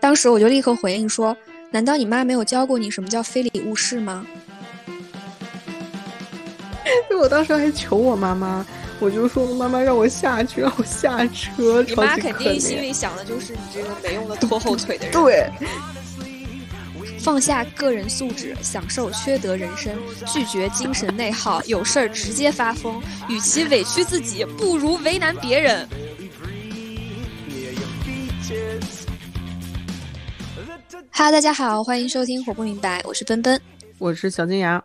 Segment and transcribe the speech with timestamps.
[0.00, 1.36] 当时我就立刻回应说
[1.70, 4.26] ：“难道你妈没有教过你什么叫非礼勿视吗？”
[7.20, 8.66] 我当时还求我妈妈，
[8.98, 15.12] 我就说：“妈妈让我下去，让我下车。”你妈肯定心里想的就是你这个没用的拖后腿的人。
[15.12, 15.50] 对。
[17.22, 19.92] 放下个人素质，享受缺德人生，
[20.26, 22.98] 拒绝精神内耗，有事儿直接发疯。
[23.28, 25.86] 与其委屈自己，不如为难别人。
[31.22, 33.60] Hello，大家好，欢迎收听《活不明白》，我是奔奔，
[33.98, 34.82] 我是小金牙。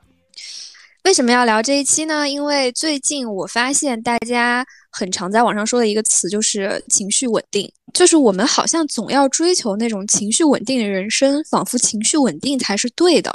[1.05, 2.27] 为什么要聊这一期呢？
[2.27, 13.33] 因为最近我发现大家很常在网上说的一个词就是情绪稳定，就是我们好像总要追求那种情绪稳定的人生，仿佛情绪稳定才是对的。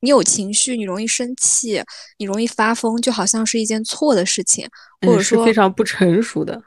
[0.00, 1.82] 你有情绪，你容易生气，
[2.18, 4.68] 你容易发疯，就好像是一件错的事情，
[5.06, 6.62] 或者说非常不成熟的。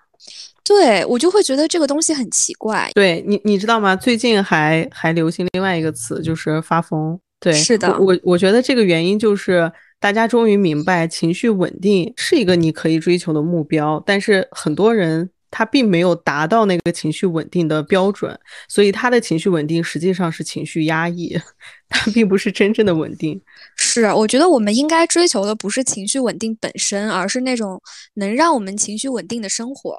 [0.65, 2.91] 对我就会觉得这个东西很奇怪。
[2.93, 3.95] 对你，你知道吗？
[3.95, 7.17] 最近还还流行另外一个词，就是发疯。
[7.39, 9.71] 对，是的，我我觉得这个原因就是。
[9.97, 21.35] 大家终于明白，情绪稳定是一个你可以追求的目标，但是很多人他并没有达到那个情绪稳定的标准，所以他的情绪稳定实际上是情绪压抑，
[21.89, 23.41] 他并不是真正的稳定。
[23.77, 27.81] 是，我觉得我们应该追求的不是情绪稳定本身，而是那种
[28.15, 29.97] 能让我们情绪稳定的生活。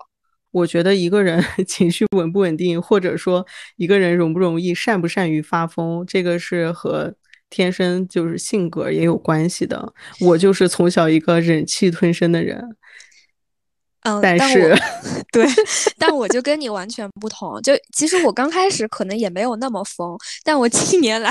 [0.57, 7.15] 我觉得一个人 情绪稳不稳定，或者说一个人容不容易、善不善于发疯，这个是和。
[7.48, 12.61] 天生就是性格也有关系的，我就是从小一个忍气吞声的人。
[14.07, 14.73] 嗯，但是，
[15.33, 15.45] 对，
[15.99, 17.61] 但我就跟你完全不同。
[17.61, 21.31] 就其实我刚开始可能也没有那么疯，但我近年来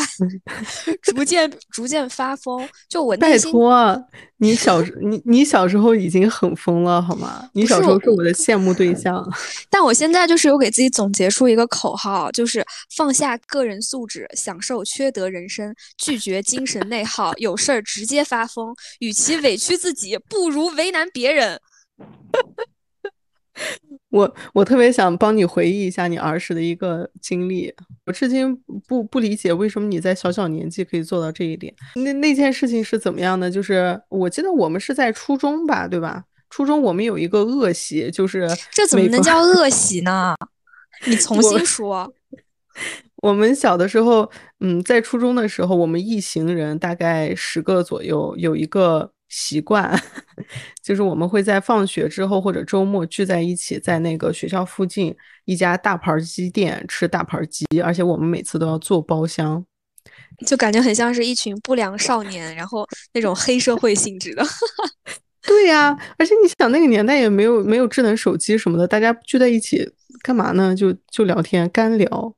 [1.01, 2.67] 逐渐逐渐发疯。
[2.89, 3.97] 就我拜托，
[4.39, 7.49] 你小时你你小时候已经很疯了好吗？
[7.53, 9.25] 你小时候是我的羡慕对象。
[9.71, 12.61] 但我现在就是有给自己总结出一个口号，就是
[12.97, 18.75] 放下个人素质，享受缺德人生，拒绝精神内耗，有事儿直接发疯。
[18.99, 21.57] 与其委屈自己，不如为难别人。
[24.11, 27.73] 我我特别想帮你回忆一下你儿时的一个经历。
[28.05, 28.55] 我至今
[28.87, 31.73] 不不理解为什么你在小小年纪可以做到这一点。
[31.95, 33.49] 那那件事情是怎么样的？
[33.49, 36.23] 就是我记得我们是在初中吧，对吧？
[36.49, 40.35] 初中我们有一个恶习，就是这怎么能叫恶 习呢？
[41.05, 42.13] 你重新说。
[43.23, 44.29] 我们小的时候，
[44.59, 49.11] 嗯，在初中的时候，我们一行人大概十个左右，有一个。
[49.27, 49.99] 习惯
[50.83, 55.15] 就是我们会在放学之后或者周末聚在一起，在那个学校附近
[55.45, 59.65] 一家大盘鸡店吃大盘鸡，而且我们每次都要做包厢，
[60.45, 64.45] 就感觉很像是一群不良少年，然后那种黑社会性质的。
[65.41, 69.87] 对呀，而且你想那个年代也没有没有智能手机什么的，大家聚在一起
[70.21, 70.75] 干嘛呢？
[70.75, 72.35] 就就聊天干聊。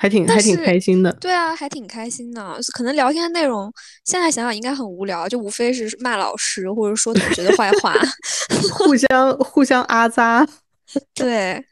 [0.00, 2.56] 还挺还挺开心的，对啊，还挺开心的。
[2.72, 3.70] 可能聊天的内容
[4.04, 7.92] 现在想想应该很无聊，就无非是骂老师或者说同学的坏话，
[8.72, 10.46] 互相互相阿扎。
[11.14, 11.62] 对，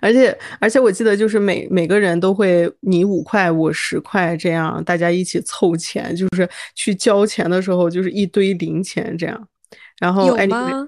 [0.00, 9.48] 而且而且我记得就是每每个人都会你五块我十块这样，大家一起凑钱，就是去交钱的时候就是一堆零钱这样。
[10.00, 10.86] 然后有吗？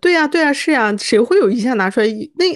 [0.00, 2.06] 对呀，对呀，是呀，谁会有一下拿出来？
[2.36, 2.46] 那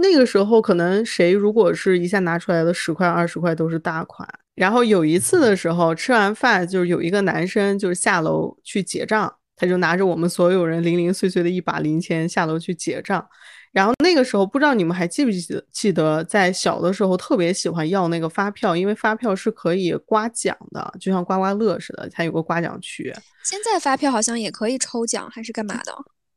[0.00, 4.28] 那个时候，可能谁如果是一下拿出来的十块、二十块都是大款。
[4.54, 13.26] 然后有一次的时候，吃完饭就是有一个男生就是下楼去结账，他就拿着我们所有人零零碎碎的一把零钱下楼去结账。
[13.72, 15.64] 然后那个时候，不知道你们还记不记得？
[15.72, 23.14] 记得在小的时候特别喜欢要那个发票，因为发票是可以刮奖的，就像刮刮乐似的，它有个刮奖区。
[23.42, 25.94] 现在发票好像也可以抽奖，还是干嘛的？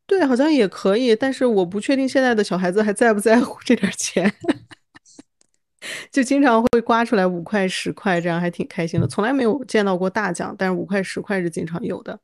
[0.07, 4.31] 对，好像也可以，但是我不确定现在的小孩子还在不在乎这点钱，
[6.11, 9.07] 就经常会刮出来五块、十块，这样还挺开心的。
[9.07, 12.19] 从来没有见到过大奖，但是五块、十块是经常有的。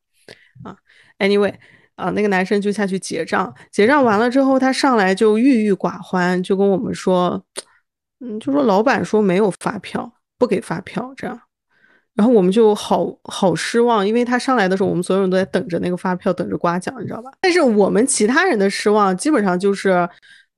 [0.63, 0.75] 啊
[1.17, 1.53] ，anyway，
[1.95, 7.43] 啊，那个男生就下去结账，结账完了之后，他上来就郁郁寡欢，就跟我们说，
[8.19, 11.41] 嗯，就说老板说没有发票，不给发票，这样。
[12.13, 17.31] 然后我们就好好失望，因为他上来的时候，我们所有人都在等着那个发票，等着刮奖，你知道吧？
[17.41, 20.08] 但是我们其他人的失望基本上就是，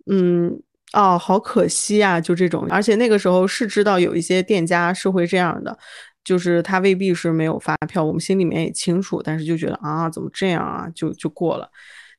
[0.09, 0.51] 嗯，
[0.93, 2.67] 哦，好可惜啊，就这种。
[2.69, 5.77] 而且那个时候是知道有一些店家是会这样的，
[6.23, 11.69] 就是他未必是没有发票，我们心里面也清楚，但是就觉得啊，怎么这样啊，就就过了。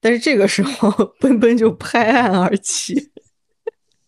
[0.00, 3.10] 但是这个时候，奔奔就拍案而起。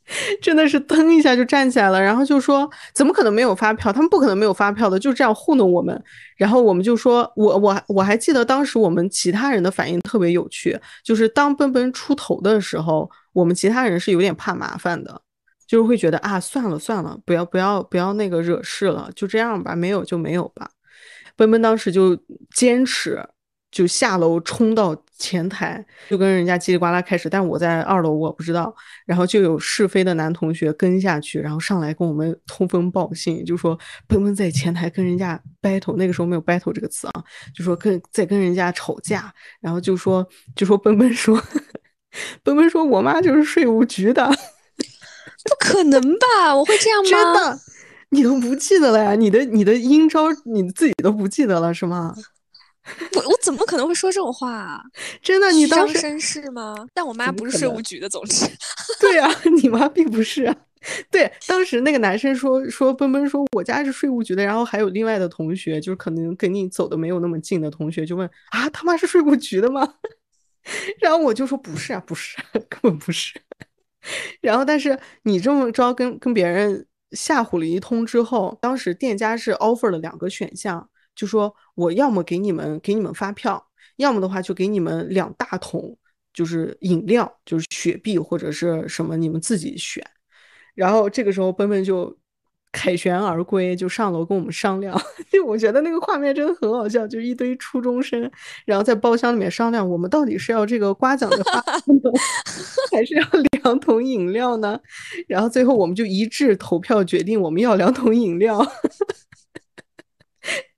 [0.40, 3.92] 真的是噔一下就站起来了，然后就说：“怎么可能没有发票？
[3.92, 6.00] 他们不可能没有发票的，就这样糊弄我们。”
[6.36, 15.20] 然后我们就说：“我我我还记得当时我们其他人的反应特别有趣，就是当奔奔出头的时候，我们其他人是有点怕麻烦的，
[15.66, 20.70] 就是会觉得啊，算了算了，不要不要不要那个惹事了，就这样吧，没有就没有吧。
[21.34, 22.16] 奔奔当时就
[22.54, 23.22] 坚持，
[23.70, 27.28] 就下楼冲到前台，就跟人家叽里呱啦开始。
[27.28, 28.74] 但是我在二楼，我不知道。
[29.04, 37.24] 然后就有是非的男同学跟下去，然后上来跟我们通风报信，就说奔奔在前台跟人家 battle，那个时候没有 battle 这个词啊，
[37.54, 41.40] 就说跟在跟人家吵架，然后就说就说奔奔说，
[42.42, 44.30] 奔奔说我妈就是税务局的。
[45.46, 46.56] 不可能吧？
[46.56, 47.10] 我会这样吗？
[47.10, 47.58] 真的，
[48.10, 49.14] 你都不记得了呀？
[49.14, 52.12] 你的你的阴招你自己都不记得了是吗？
[53.16, 54.82] 我我怎么可能会说这种话啊？
[55.20, 56.74] 真的，你当时绅士吗？
[56.94, 58.46] 但我妈不是税务局的，总之。
[59.00, 59.30] 对啊，
[59.60, 60.56] 你妈并不是啊。
[61.10, 69.94] 对，当时那个男生说说奔奔说我家是税务局的，然后还有另外的同学，就是可能跟你走的没有那么近的同学，就问啊他妈是税务局的吗？
[71.00, 72.36] 然后我就说不是啊，不是，
[72.68, 73.40] 根本不是。
[74.40, 83.64] 然后，但是你这么着跟跟别人吓唬了一通之后，当时店家是 offer 了两个选项，就说我要么给你们给你们发票，
[83.98, 85.96] 要么的话就给你们两大桶，
[86.34, 90.04] 就是饮料，就是雪碧或者是什么，你们自己选。
[90.74, 92.18] 然后这个时候奔奔就。
[92.72, 94.94] 凯旋而归，就上楼跟我们商量。
[95.32, 98.30] 就我觉得那个画面真的很好笑，就是一堆初中生，
[98.66, 101.58] 然后在包厢里面商量，我们到底是要这个刮奖的花
[101.88, 102.10] 呢，
[102.92, 103.26] 还是要
[103.62, 104.78] 两桶饮料呢？
[105.26, 108.60] 然后最后我们就一致投票决定，我们要两桶饮料。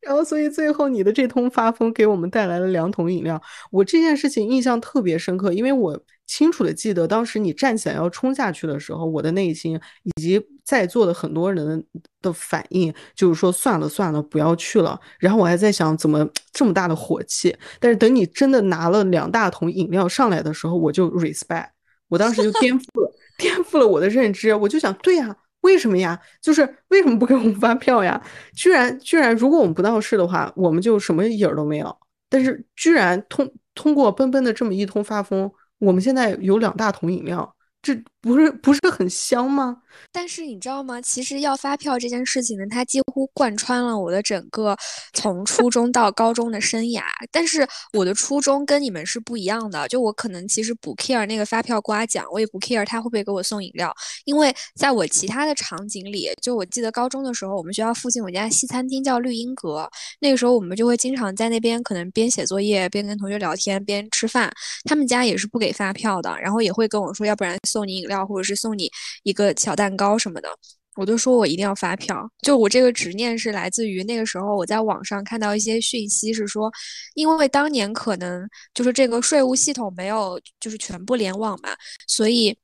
[0.09, 3.39] 然后，所以最后你的这通发疯给我们带来了两桶饮料。
[3.71, 11.85] 我这件事情印象特别深刻，因为我清楚的记得当时你站起来要冲下去的时候，我的内心以及在座的很多人
[12.23, 14.99] 的反应就是说算了算了，不要去了。
[15.19, 21.69] 然后我还在想怎么这么大的火气，但是等你真的拿了两大桶饮料上来的时候，我就 respect，
[22.09, 25.37] 我当时就颠覆了颠覆了我的认知，我就想对呀。
[25.69, 26.19] 为什么呀？
[26.41, 28.21] 就是为什么不给我们发票呀？
[28.55, 31.95] 居然居然，如果我们不闹事的话，我们就什么影儿都没有。
[32.31, 37.55] 但是居然通通过奔奔的这么一通发疯，我们现在有两大桶饮料。
[37.83, 39.77] 这不是不是很香吗？
[40.13, 41.01] 但是你知道吗？
[41.01, 44.77] 其实要发票这件事情呢，它几乎贯穿了我的整个
[45.13, 47.03] 从初中到高中的生涯。
[47.33, 53.93] 但是我的初中跟你们是不一样的，就我可能其实不 care 那个发票刮奖，我也不 care 他会不会给我送饮料，
[54.25, 59.89] 因为在我其他的场景里，就我记得高中的时候，我们学校附近有家西餐厅叫绿茵阁，
[60.21, 64.53] 那个时候我们就会经常在那边可能边写作业边跟同学聊天边吃饭，
[64.85, 67.59] 他们家也是不给发票的，然后也会跟我说，要不然。
[67.67, 68.91] 送你饮料，或者是送你
[69.23, 70.49] 一个小蛋糕什么的，
[70.97, 72.29] 我都说我一定要发票。
[72.43, 76.69] 就我这个执念是来自于那个时候，我在网上看到一些讯息，是说，
[77.15, 81.71] 因为当年可能就是这个税务系统没有就是全部联网嘛，
[82.09, 82.59] 所以。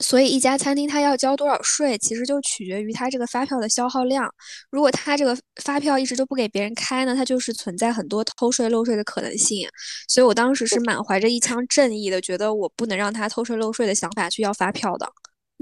[0.00, 4.28] 所以一家餐厅它要交多少税，其实就取决于它这个发票的消耗量。
[4.70, 9.68] 如果它这个发票一直都不给别人开呢，它就是存在很多偷税漏税的可能性。
[10.08, 15.08] 所以我当时是满怀着一腔正义的，觉得我不能让他偷税漏税的想法去要发票的。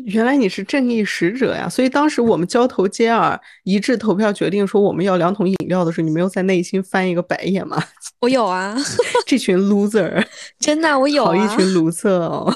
[0.05, 1.67] 原来你是正义使者呀！
[1.67, 7.83] 所以当时我们交头接耳，一致投票决定说我们要两桶饮料的时候，你没有在内心翻一个白眼吗？
[8.21, 8.77] 我有啊，
[9.25, 10.23] 这群 loser，
[10.59, 12.55] 真的我有啊，好一群卢瑟哦。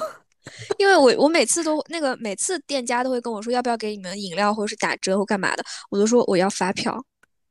[0.79, 7.03] 因为我我每次都那个每次店家都会跟我说要不要给你们饮料或者是打折或干嘛的，我都说我要发票，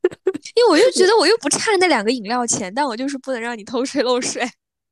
[0.54, 4.42] 因为我又觉得我又不差那两个饮料钱，但我就是不能让你偷税漏税。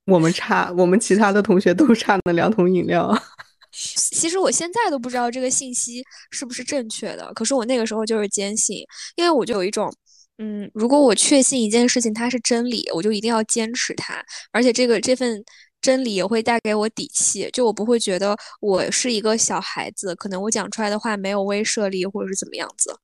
[0.06, 3.16] 我们差，我们其他的同学都差那两桶饮料。
[3.71, 8.78] 其实我现在都不知道这个信息是不是正确的，可是我那个时候就是坚信，
[9.16, 9.92] 因为我就有一种，
[10.38, 15.44] 嗯，如果我确信一件事情它是真理，我就一定要坚持它，而且这个这份。
[15.80, 22.94] 真理也会带给我底气，就我不会觉得我是一个小孩子，可能我讲出来的话没有威慑力，或者是怎么样子。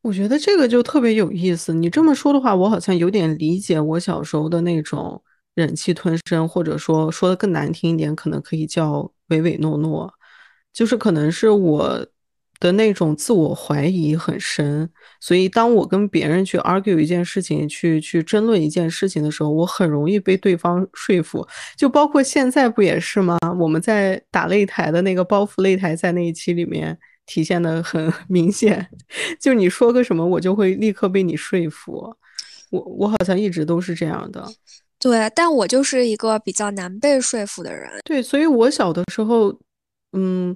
[0.00, 1.72] 我觉得这个就特别有意思。
[1.72, 5.22] 你这么说的话，我好像有点理解我小时候的那种
[5.54, 10.12] 忍气吞声，或者说说的更难听一点，可能可以叫唯唯诺诺，
[10.72, 12.06] 就是可能是我。
[12.62, 14.88] 的那种自我怀疑很深，
[15.18, 21.44] 所以当我跟别人去 argue 一件事情，去去争论一件事情的时候，我很容易被对方说服。
[21.76, 23.36] 就包括现在不也是吗？
[23.58, 28.88] 我们在打擂台的那个包袱擂台，在那一期里面体现的很 明显。
[29.40, 32.14] 就你说个什么，我就会立刻被你说服。
[32.70, 34.48] 我我好像一直都是这样的。
[35.00, 37.90] 对，但我就是一个比较难被说服的人。
[38.04, 39.52] 对，所以我小的时候，
[40.12, 40.54] 嗯。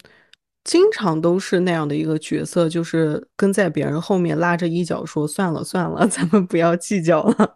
[0.66, 7.54] 经常都是那样的一个角色，就是跟在别人后面拉着衣角说：“算了算了， 咱们不要计较了。”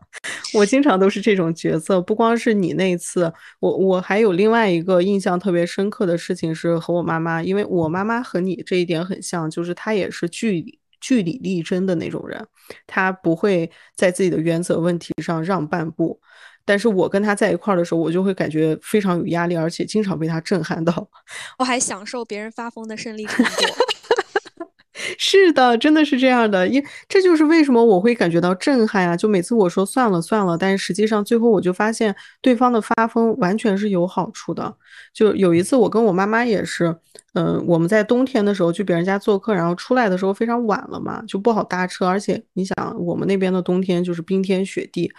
[0.54, 12.46] 我经常都是这种角色，不光是你那次，我我还有另外一个印象特别深刻的事情是和我妈妈，因为我妈妈和你这一点很像，就是她也是据理据理力争的那种人，
[12.86, 16.20] 她不会在自己的原则问题上让半步。
[16.64, 21.08] 但是我跟他在一块儿的时候，我就会感觉非常有压力，而且经常被他震撼到。
[21.58, 23.52] 我还享受别人发疯的胜利成果。
[25.18, 29.16] 是的，真的是这样的，因这就是为什么我会感觉到震撼啊！
[29.16, 34.76] 就每次我说算了算了，但是实际上最后我就发现对方的发疯完全是有好处的。
[35.12, 36.94] 就有一次我跟我妈妈也是，
[37.32, 45.10] 嗯，我们在冬天的时候去别人家做客，然后出来的时候非常晚了嘛，就不好搭车，而且你想我们那边的冬天就是冰天雪地。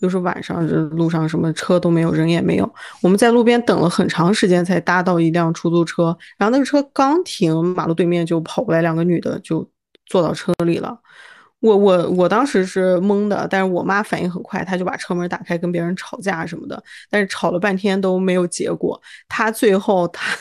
[0.00, 2.74] 又是晚上，这路上什么车都没有，人也没有。
[3.02, 6.16] 我们在路边等了很长时间，才搭到一辆出租车。
[6.36, 9.68] 然后那个车刚停，马路对面就跑过来两个女的，就
[10.04, 10.98] 坐到车里了。
[11.60, 16.80] 我我我当时是懵的，但是我妈反应很快，她就把车门打开，跟别人吵架什么的。
[17.10, 19.00] 但是吵了半天都没有结果。
[19.26, 20.36] 她最后，她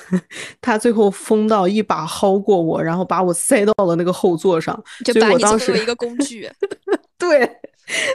[0.60, 6.50] 她最后疯到一把薅过我，然后把我塞到了那个后座上，就把你作为一个工具。
[7.18, 7.50] 对。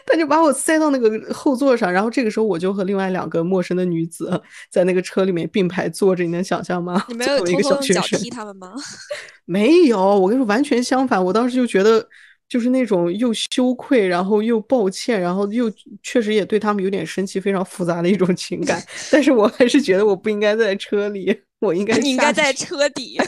[0.07, 7.05] 他就把我塞到那个后座上，然后这个时候我就和另外两个陌生的女子在那个车里面并排坐着，你能想象吗？
[7.09, 8.75] 你 没有偷偷用脚踢他们吗？
[9.45, 12.07] 没有，我跟你说完全相反，我当时就觉得
[12.49, 15.71] 就是那种又羞愧，然后又抱歉，然后又
[16.03, 18.83] 确实也对他们有点生气，非常复杂的一种情感。
[19.11, 23.19] 但是我还是觉得我不应该在车里，我应该你应该在车底。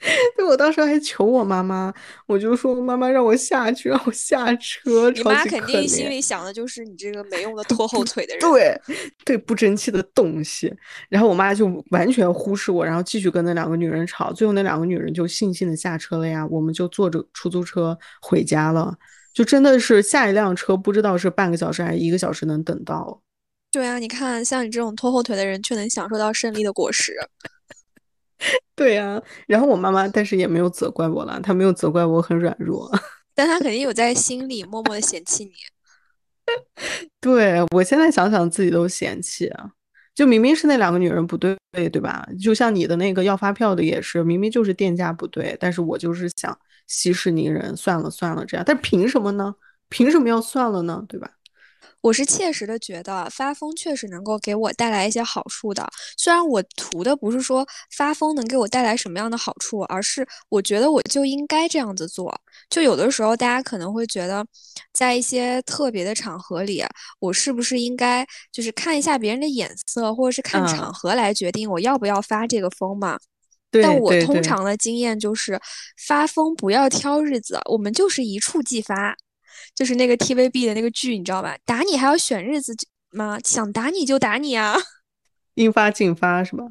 [0.34, 1.92] 对，我当时还求我妈妈，
[2.26, 5.10] 我就说妈妈让我下去，让我下车。
[5.10, 8.40] 你妈肯定心里想的就是你这个没用的 拖后腿的人。
[8.40, 8.80] 对，
[9.24, 10.74] 对，不争气的东西。
[11.10, 14.32] 然后我妈就完全忽视我，然后继续跟那两个女人吵。
[14.32, 18.94] 最后那两个女人就悻悻的下车了呀，我们就坐着出租车回家了。
[19.34, 23.20] 就真的是下一辆车不知道是半个小时还是一个小时能等到。
[23.70, 27.12] 对啊，你看像你这种拖后腿的人，却能享受到胜利的果实。
[28.74, 32.90] 对呀，然后我妈妈，但是也没有责怪我了，她没有责怪我很软弱，
[33.34, 35.52] 但她肯定有在心里默默的嫌弃你。
[37.20, 39.52] 对我现在想想自己都嫌弃，
[40.14, 42.26] 就明明是那两个女人不对，对吧？
[42.42, 49.54] 就像你的那个要发票的也是，明明就是店家不对，但是我就是想息事宁人，算了算了这样，但凭什么呢？
[49.88, 51.04] 凭什么要算了呢？
[51.08, 51.30] 对吧？
[52.02, 57.66] 我是切实的觉得发疯确实能够给我带来一些好处的，虽然我图的不是说
[57.96, 62.34] 发疯能给我带来什么样的好处，而是我觉得我就应该这样子做。
[62.70, 64.44] 就有的时候大家可能会觉得，
[64.92, 66.82] 在一些特别的场合里，
[67.18, 73.18] 我是不是应该就是看一下别人的眼色，或者是看场合来决定我要不要发这个疯嘛？
[73.70, 75.60] 但我通常的经验就是
[76.06, 79.16] 发疯不要挑日子，我们就是一触即发。
[79.80, 81.56] 就是那个 TVB 的那个剧，你知道吧？
[81.64, 82.76] 打你还要选日子
[83.12, 83.38] 吗？
[83.42, 84.76] 想打你就打你啊！
[85.56, 86.66] 应发尽发是吧？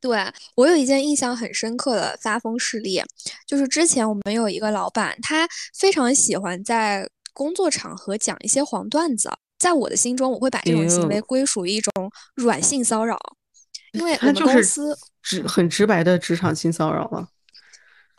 [0.00, 0.18] 对
[0.54, 3.02] 我有一件印象很深刻的发疯事例，
[3.46, 5.46] 就是之前我们有一个老板，他
[5.78, 9.30] 非常喜欢在工作场合讲一些黄段子。
[9.58, 11.92] 在我的心中，我会把这种行为归属于一种
[12.36, 13.18] 软性骚扰，
[13.92, 17.28] 因为我们公司直很直白的职场性骚扰了。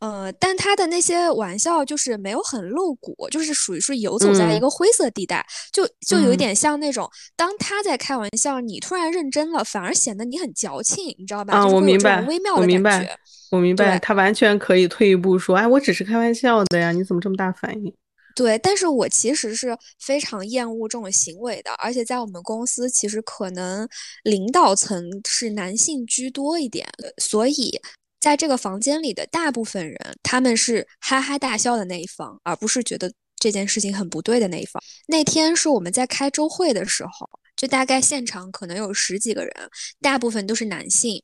[0.02, 11.54] 呃，但他的那些玩笑就是没有很露骨，就是属于是游走在一个灰色地带，就就有一点像那种，当他在开玩笑，你突然认真了，反而显得你很矫情，你知道吧？
[11.54, 13.16] 啊，我明白，微妙的感觉。
[13.52, 17.94] 我明白，他完全可以退一步说，哎，我只是开玩笑的呀，你怎么这么大反应？
[18.36, 23.88] 对，但是我其实是非常厌恶这种行为的，而且在我们公司，其实可能
[24.24, 26.90] 领导层是男性居多一点，
[27.20, 27.80] 所以。
[28.22, 34.82] 在这个房间里的大部分人，他们是哈哈大笑的那一方，而不是觉得这件事情很不对的那一方。
[35.08, 39.54] 那天是我们在开周会的时候，就大概现场可能有十几个人，
[40.00, 41.24] 大部分都是男性。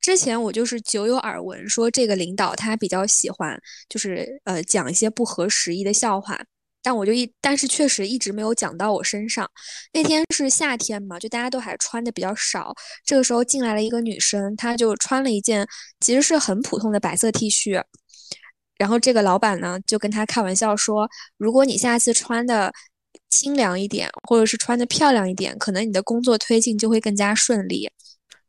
[0.00, 6.40] 之前我就是久有耳闻，说这个领导他比较喜欢，就是呃讲一些不合时宜的笑话。
[6.86, 9.50] 但我就一，但是确实一直没有讲到我身上。
[9.92, 12.72] 那天是夏天嘛，就大家都还穿的比较少。
[13.04, 15.66] 这个时候进来了一个女生，她就穿了一件
[15.98, 17.82] 其实是很普通的白色 T 恤。
[18.78, 22.72] 然后这个老板呢就跟她开玩笑说：“如果你下次穿的
[23.28, 27.90] 清凉一点，或者是穿的漂亮一点，可能你的工作推进就会更加顺利。”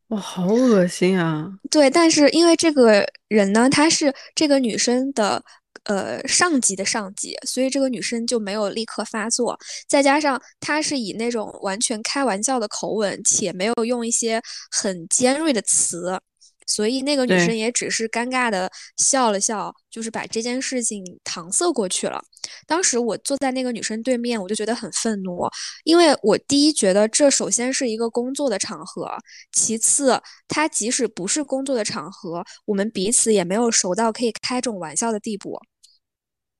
[0.10, 1.52] 哇，好恶心啊！
[1.72, 5.44] 对，但是因为这个人呢，她是这个女生的。
[5.88, 9.58] 呃，上级的上级，所以这个女生就没有立刻发作。
[9.88, 16.20] 再加上她是以那种完全开玩笑的口吻，且没有用一些很尖锐的词，
[16.66, 22.22] 所以那个女生也只是尴尬的笑了笑，就是把这件事情搪塞过去了。
[22.66, 25.48] 当时我坐在那个女生对面，我就觉得很愤怒，
[25.86, 29.10] 因为我第一觉得这首先是一个工作的场合，
[29.54, 35.58] 其次她即使不是工作的场合，我们彼此也没有熟到可以开这种玩笑的地步。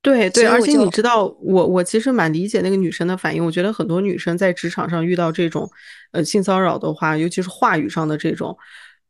[0.00, 3.44] 对对，而且你知道，我我其实蛮理解那个女生的反应。
[3.44, 5.68] 我觉得很多女生在职场上遇到这种
[6.12, 8.56] 呃性骚扰的话，尤其是话语上的这种，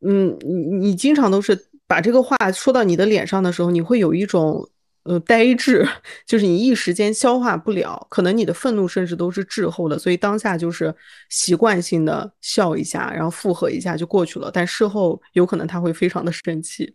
[0.06, 4.68] 嗯，你你经常都是把这个话说到你的脸上的时候，你会有一种。
[5.04, 5.88] 呃，呆滞，
[6.26, 10.94] 就是你一时间消化不了，可能你的愤怒甚至都是滞后的，所以当下就是
[11.30, 16.92] 习惯性的笑一下，然后附和一下就过去了，但事后有可能他会非常的生气。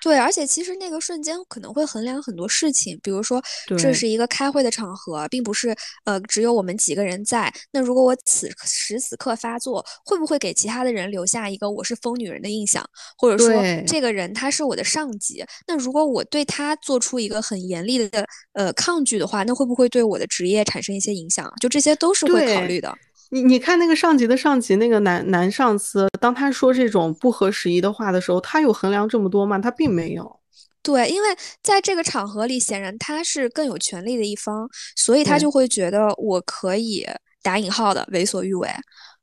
[0.00, 3.42] 对，而且其实那个瞬间可能会衡量很多事情，比如说
[3.78, 7.52] 这是一个开会的场合，并不是呃只有我们几个人在。
[7.72, 12.84] 那如果我此时此刻发作，会不会给其他的人留下一个我是疯女人的印象？
[13.18, 21.52] 或者说这个人他是我的上级，那如果我对他做出一个很严厉的呃抗拒的话，那会不会对我的职业产生一些影响？
[21.60, 22.92] 就这些都是会考虑的。
[23.30, 29.58] 你你看那个上级的上级那个男男上司，当他说这种不合时宜的话的时候，他有衡量这么多吗？
[29.58, 30.40] 他并没有。
[30.82, 31.28] 对，因为
[31.62, 37.06] 在这个场合里，显然他是更有权利的一方，所以他就会觉得我可以
[37.42, 38.68] 打引号的为所欲为。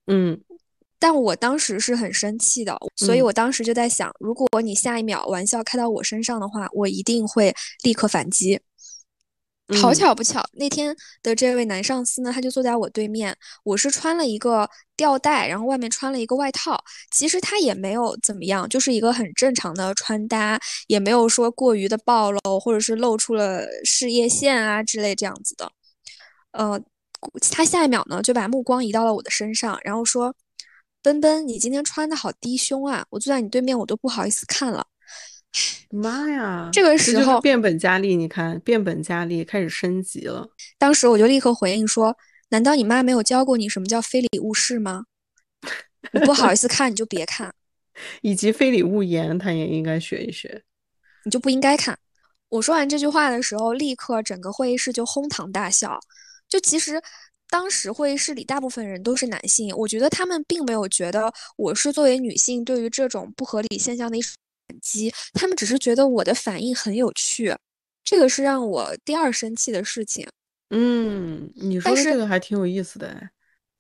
[0.06, 0.40] 嗯，
[1.00, 8.60] 但我当时是很生气的，所以我当时就在想，如果你下一秒玩笑开到我身上的话，我一定会立刻反击。
[9.76, 13.36] 好巧不巧，那天的这位男上司呢，他就坐在我对面。
[13.64, 16.82] 我是穿了一个吊带，然后外面穿了一个外套。
[17.12, 20.58] 其实他也没有怎么样，就是一个很正常的穿搭，
[20.88, 25.70] 也没有说过于的暴露，或者是露出了事业线啊之类这样子的。
[26.52, 26.82] 呃，
[27.52, 30.34] 他下一秒呢就把目光移到了我的身上，然后说
[31.04, 33.06] ：“奔奔，你今天穿的好低胸啊！
[33.10, 34.88] 我坐在你对面，我都不好意思看了。”
[35.90, 36.70] 妈呀！
[36.72, 40.50] 这个时候变本加厉，你看变本加厉，开始升级了。
[40.78, 42.18] 当时我就立刻回应说
[42.50, 45.06] ：“难道你妈没有教过你什么叫非礼勿视吗？
[46.12, 47.54] 你不好意思看，你就别看。
[48.22, 50.64] 以及非礼勿言，他也应该学一学。
[51.26, 51.98] 你就不应该看。”
[52.50, 56.00] 我说完这句话的时候，立刻整个会议室就哄堂大笑。
[56.48, 57.02] 就其实
[57.50, 64.22] 当时会议室里大部分人都是男性，我觉得他们并没有觉得我是作为女性对于这种不合理现象的一。
[64.68, 67.56] 反击，他们只是觉得我的反应很有趣，
[68.04, 70.28] 这个是让我第二生气的事情。
[70.70, 73.30] 嗯，你说的这个还挺有意思的。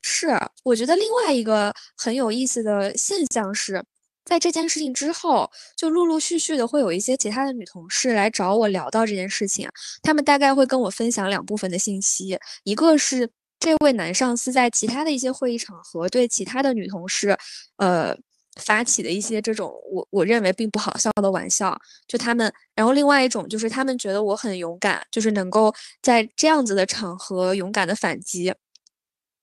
[0.02, 0.28] 是，
[0.64, 3.84] 我觉得另外一个很有意思的现象是，
[4.24, 9.70] 在这件事情之后，就陆陆续续的会有一些其他的女同事来找我聊到这件事情。
[10.02, 17.38] 他们大概会跟我分享两部分的信息，一个是这位男上司在其他的一些会议场合对其他的女同事，
[17.76, 18.18] 呃。
[18.60, 28.54] 发起的一些这种我我认为并不好笑的玩笑，就他们，然后另外一种就是他们觉得我很勇敢，就是能够在这样子的场合勇敢的反击，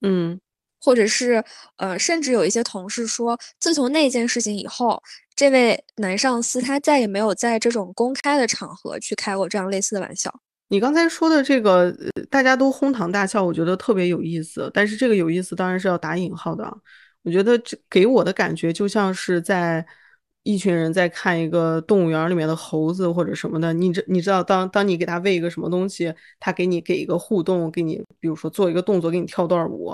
[0.03, 0.41] 嗯，
[0.81, 1.43] 或者是
[1.77, 5.03] 呃，甚至有一些同事说，自从那件事情以后，
[5.35, 10.33] 这位男上司他再也没有在这种公开的场合去开过这样类似的玩笑。
[10.69, 11.95] 你刚才说的这个，
[12.31, 16.65] 大家都哄堂大笑，我觉得特别有意思，但是这个有意思当然是要打引号的。
[17.25, 19.85] 我觉得这给我的感觉就像是在
[20.43, 23.73] 一群人在看一个动物园里面的猴子或者什么的。
[23.73, 29.93] 你知你知道，当当你给他喂一个什么东西，他给你给一个互动，给你比如说做一个动作，给你跳段舞，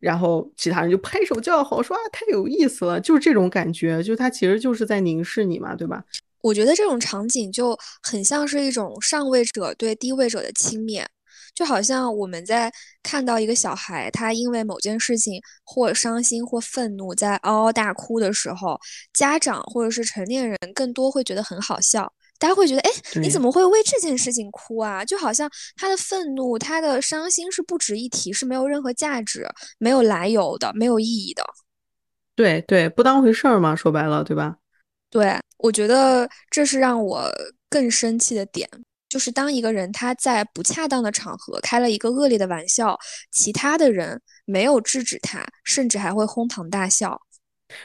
[0.00, 6.04] 然后其他人就拍手叫好，说啊太有意思了，就是这种感觉，就他其实就是在凝视你嘛，对吧？
[6.40, 11.04] 我觉得这种场景就很像是一种上位者对低位者的轻蔑。
[11.54, 18.78] 就好像我们在看到一个小孩，他因为某件事情或伤心或愤怒，在嗷嗷大哭的时候，
[19.12, 22.12] 家长或者是成年人更多会觉得很好笑。
[22.38, 25.04] 大家会觉得，哎，你怎么会为这件事情哭啊？
[25.04, 29.46] 就好像他的愤怒、他的伤心是不值一提，是没有任何价值、
[29.78, 31.44] 没有来由的、没有意义的。
[32.34, 34.56] 对对，不当回事儿嘛，说白了，对吧？
[35.08, 37.30] 对，我觉得这是让我
[37.70, 38.68] 更生气的点。
[39.12, 42.98] 就是当一个人他在不恰当的场合开了一个恶劣的玩笑，
[43.30, 47.20] 其他的人没有制止他，甚至还会哄堂大笑。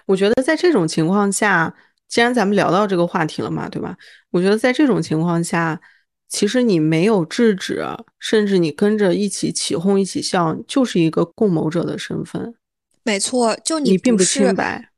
[0.05, 1.75] 我觉得在这种情况下，
[2.07, 3.97] 既然咱们聊到这个话题了嘛，对吧？
[4.31, 5.81] 我觉得在这种情况下，
[6.29, 7.85] 其实你没有制止，
[8.19, 12.55] 甚至你跟着一起起哄、一起笑，就是一个共谋者的身份。
[13.03, 14.91] 没错，就你并不清白，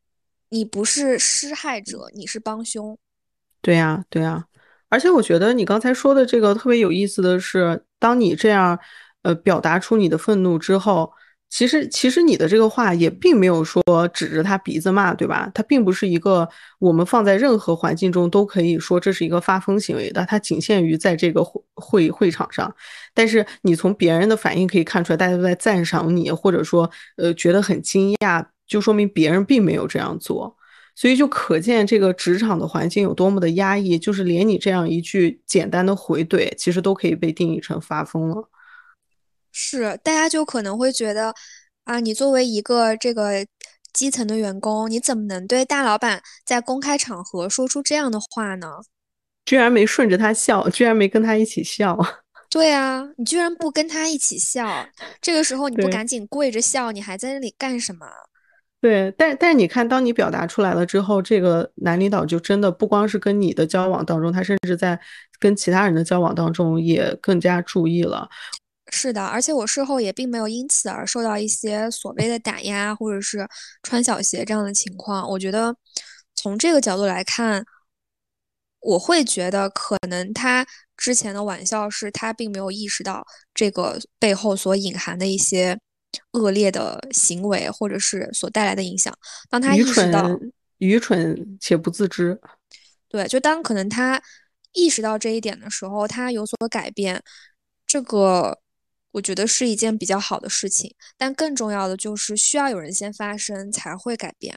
[0.49, 2.95] 你不是施害者，你是帮凶。
[3.63, 4.45] 对呀，对呀。
[4.89, 8.77] 而且我觉得你刚才说的这个特别有意思的是，当你这样，
[9.21, 11.11] 呃，表达出你的愤怒之后，
[11.49, 15.49] 其实，其实你的这个话也并没有说指着他鼻子骂，对吧？
[15.53, 16.47] 他并不是一个
[16.79, 22.73] 我们放在任何环境中都可以说这是一个发疯行为的，它仅限于在这个会会会场上。
[23.13, 30.55] 但是你从别人的反应可以看出来，大家都在赞赏你，或者说呃觉得很惊讶，就说明别人并没有这样做。
[30.99, 38.49] 所以就可见这个职场的环境有多么的压抑，就是连你这样一句简单的回怼，其实都可以被定义成发疯了。
[39.53, 41.33] 是，大家就可能会觉得，
[41.85, 43.47] 啊，你作为一个这个
[43.93, 48.67] 基层的员工，你怎么能对大老板在公开场合说出这样的话呢？
[49.45, 51.97] 居然没顺着他笑，居然没跟他一起笑。
[52.51, 54.85] 对啊，你居然不跟他一起笑，
[55.21, 58.05] 这个时候你不赶紧跪着笑，你还在那里干什么？
[58.81, 64.97] 对，但但是你看，当你表达出来了之后，这个男领导就真的不光是跟你的交往当中，他甚至在
[65.37, 68.29] 跟其他人的交往当中也更加注意了。
[68.91, 73.45] 是的，而且我事后也并没有因此而受到一些所谓的打压，或者是
[73.83, 75.29] 穿小鞋这样的情况。
[75.29, 75.75] 我觉得
[76.35, 77.63] 从这个角度来看，
[78.79, 80.65] 我会觉得可能他
[80.95, 85.77] 之前的玩笑是他并没有意识到这个背后所隐含的一些
[86.31, 89.13] 恶劣的行为，或者是所带来的影响。
[89.49, 90.29] 当他意识到
[90.77, 92.39] 愚蠢且不自知，
[93.07, 94.21] 对，就当可能他
[94.73, 97.23] 意识到这一点的时候，他有所改变，
[97.85, 98.59] 这个。
[99.11, 104.55] 我觉得是一件比较好的事情，但更重要的就是需要有人先发声才会改变。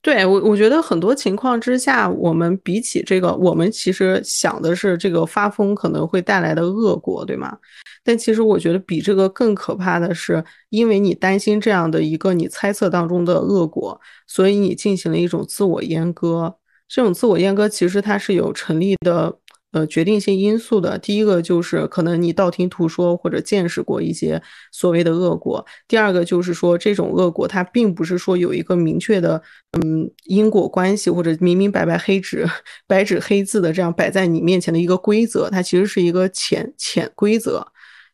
[0.00, 7.58] 对我，我觉得很多情况之下，我们比起这个，我们其实想的是这个发疯可能会带来的恶果，对吗？
[8.04, 16.56] 但其实我觉得比这个更可怕的是，因为你担心这样的一个你猜测当中的恶果，所以你进行了一种自我阉割。
[16.86, 19.38] 这种自我阉割其实它是有成立的。
[19.72, 25.64] 呃，决定性因素的第一个就是可能你道听途说或者见识过一些所谓的恶果。
[25.86, 32.48] 第二个就是说，这种恶果它并不是说有一个明确的嗯因果关系，或者明明白白黑纸
[32.86, 37.66] 白纸黑字的这样摆在你面前的一个规则，它其实是一个潜潜规则。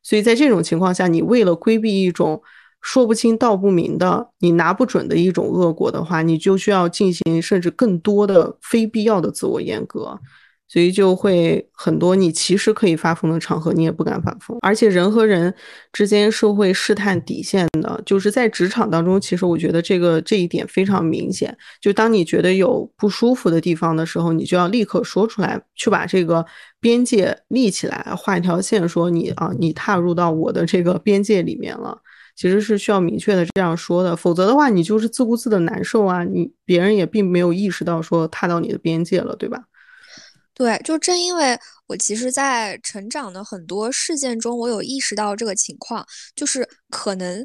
[0.02, 2.42] 所以在这种情况下，你为了规避一种
[2.82, 10.18] 说不清道不明的、你拿不准的一种恶果的话，你就需要进行甚至更多的非必要的自我阉割。
[10.66, 14.58] 所以就会很多，你其实可以发疯的场合，你也不敢发疯。
[14.62, 15.54] 而且人和人
[15.92, 21.56] 之间是会试探底线的，就是在职场当中，其实我觉得这个这一点非常明显。
[21.80, 26.44] 就当你觉得有不舒服的地方的时候，你就要立刻说出来，去把这个
[26.80, 31.98] 边界立起来，画一条线，说你啊，你踏入到我的这个边界里面了。
[32.36, 39.62] 其实是需要明确的这样说的，否则的话，你就是自顾自的难受啊，你别人也并没有意识到说踏到你的边界了，对吧？
[40.54, 47.44] 对，就正因为我其实，在成长的很多事件中，我有意识到这个情况，就是可能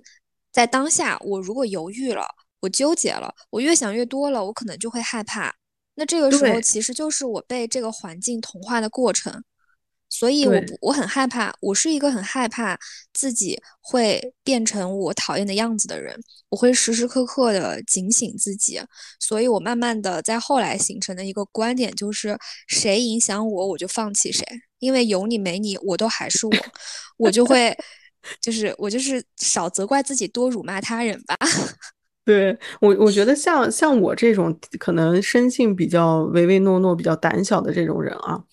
[0.52, 2.28] 在当下，我如果犹豫了，
[2.60, 5.54] 我纠结了，我越想越多了，我可能就会害怕。
[5.96, 9.44] 那这个时候，其实就是我被这个环境同化的过程。
[10.10, 12.78] 所以，我我很害怕，我是一个很害怕
[13.14, 16.20] 自己会变成我讨厌的样子的人。
[16.50, 18.82] 我会时时刻刻的警醒自己，
[19.20, 22.36] 所以我慢慢的在后来形成的一个观点就是，
[22.68, 24.44] 谁影响我，我就放弃谁，
[24.80, 26.52] 因为有你没你，我都还是我，
[27.18, 27.78] 我就会，
[28.42, 31.36] 就是我就是少责怪自己，多辱骂他人吧。
[32.26, 38.44] 对我，我觉得像像我这种可能生性比较唯唯诺诺、比较胆小的这种人啊。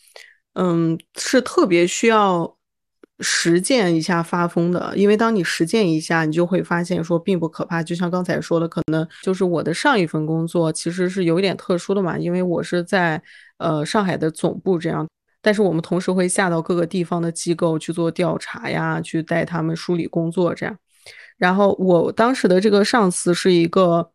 [0.58, 2.56] 嗯，是特别需要
[3.20, 7.82] 实践一下发疯的，因为当你实践一下，你就会发现说并不可怕。
[7.82, 13.22] 就像刚才说的，可能就是我的上一份工作其实是有一点特殊的嘛，因为我是在
[13.58, 15.06] 呃上海的总部这样，
[15.42, 20.74] 但是我们同时会下到各个地方的机构去做调查呀，去带他们梳理工作这样。
[21.36, 24.10] 然后我当时的这个上司是一个。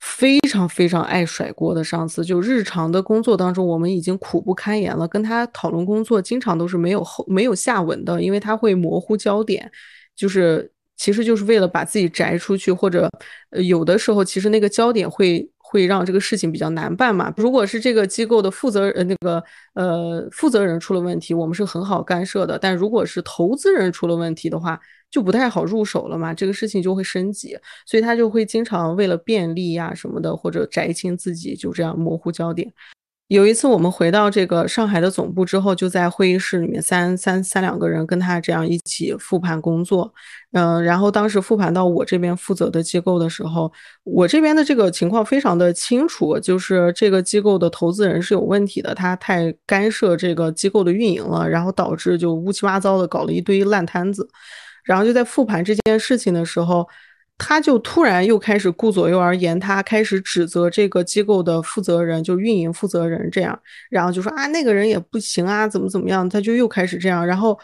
[0.00, 5.06] 非常非常爱甩锅的上司，就日常的工作当中，我们已经苦不堪言了。
[5.08, 9.70] 跟他讨论工作，经常都是没有后没有下文的，因为他会模糊焦点，
[10.14, 13.10] 就是其实就是为了把自己摘出去，或者
[13.50, 17.32] 有的时候其实那个焦点会会让这个事情比较难办嘛。
[17.36, 19.42] 如果是这个机构的负责呃那个
[19.74, 24.80] 呃负责人出了问题，我们是很好干涉的，但如果是投资人出了问题的话。
[25.08, 32.70] 就不太好入手了嘛，这个事情就会升级，所以他就会经常为了便利呀什么的，或者摘清自己，就这样模糊焦点。
[33.28, 40.14] 有一次我们回到这个上海的总部之后，就在会议室里面三三三两个人跟他这样一起复盘工作，
[40.52, 43.72] 嗯，然后当时复盘到我这边负责的机构的时候，
[44.04, 54.28] 我这边的这个情况非常的清楚，就是这个机构的投资人是有问题的，他太干涉这个机构的运营了，然后导致就乌七八糟的搞了一堆烂摊子。
[54.84, 56.86] 然后就在复盘这件事情的时候，
[57.38, 63.58] 他就突然又开始顾左右而言他，开始指责这个机构的负责人，就运营负责人这样，
[63.90, 67.58] 然后就说啊那个人也不行啊，怎么怎么样，他就又开始这样，然后。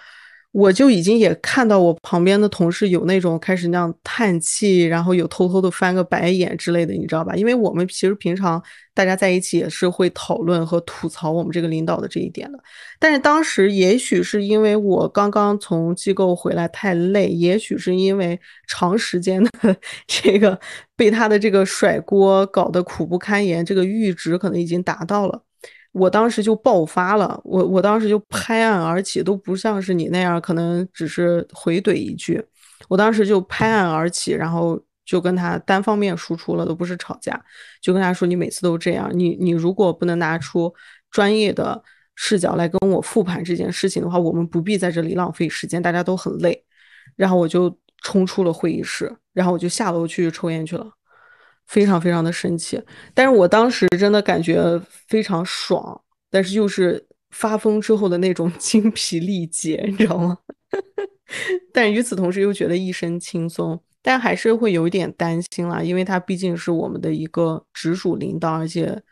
[0.52, 7.34] 我就已经也看到我旁边的同事有那种开始那样叹气，然后有偷偷的翻个白眼之类的，你知道吧？
[7.34, 8.62] 因为我们其实平常
[8.92, 12.58] 大家在一起也是会讨论和吐槽我们这个领导的这一点的。
[12.98, 18.38] 但是当时也许是因为我刚刚从机构回来太累，也许是因为
[18.68, 19.50] 长时间的
[20.06, 20.60] 这个
[20.94, 25.42] 被他的这个甩锅搞得苦不堪言，这个阈值可能已经达到了。
[25.92, 32.42] 我当时就爆发了，我我当时就拍案而起，都不像是你那样，可能只是回怼一句。
[32.88, 37.38] 我当时就拍案而起，然后就跟他单方面输出了，都不是吵架，
[37.80, 40.72] 就跟他说：“你每次都这样，你你如果不能拿出
[41.10, 41.82] 专业的
[42.14, 46.64] 视角来跟我复盘这件事情的话，我们不必在这里浪费时间，大家都很累。”
[47.16, 50.90] 然后我就冲出了会议室，然后我就下楼去抽烟去了。
[51.66, 52.82] 非常非常的生气，
[53.14, 54.62] 但是我当时真的感觉
[55.08, 60.38] 非常爽，但是又是发疯之后的那种 精疲力竭，你知道吗？
[61.72, 69.02] 但与此同时又觉得一身轻松，但还是会有一点担心啦，因为他毕竟是我们的一个直属领导，而且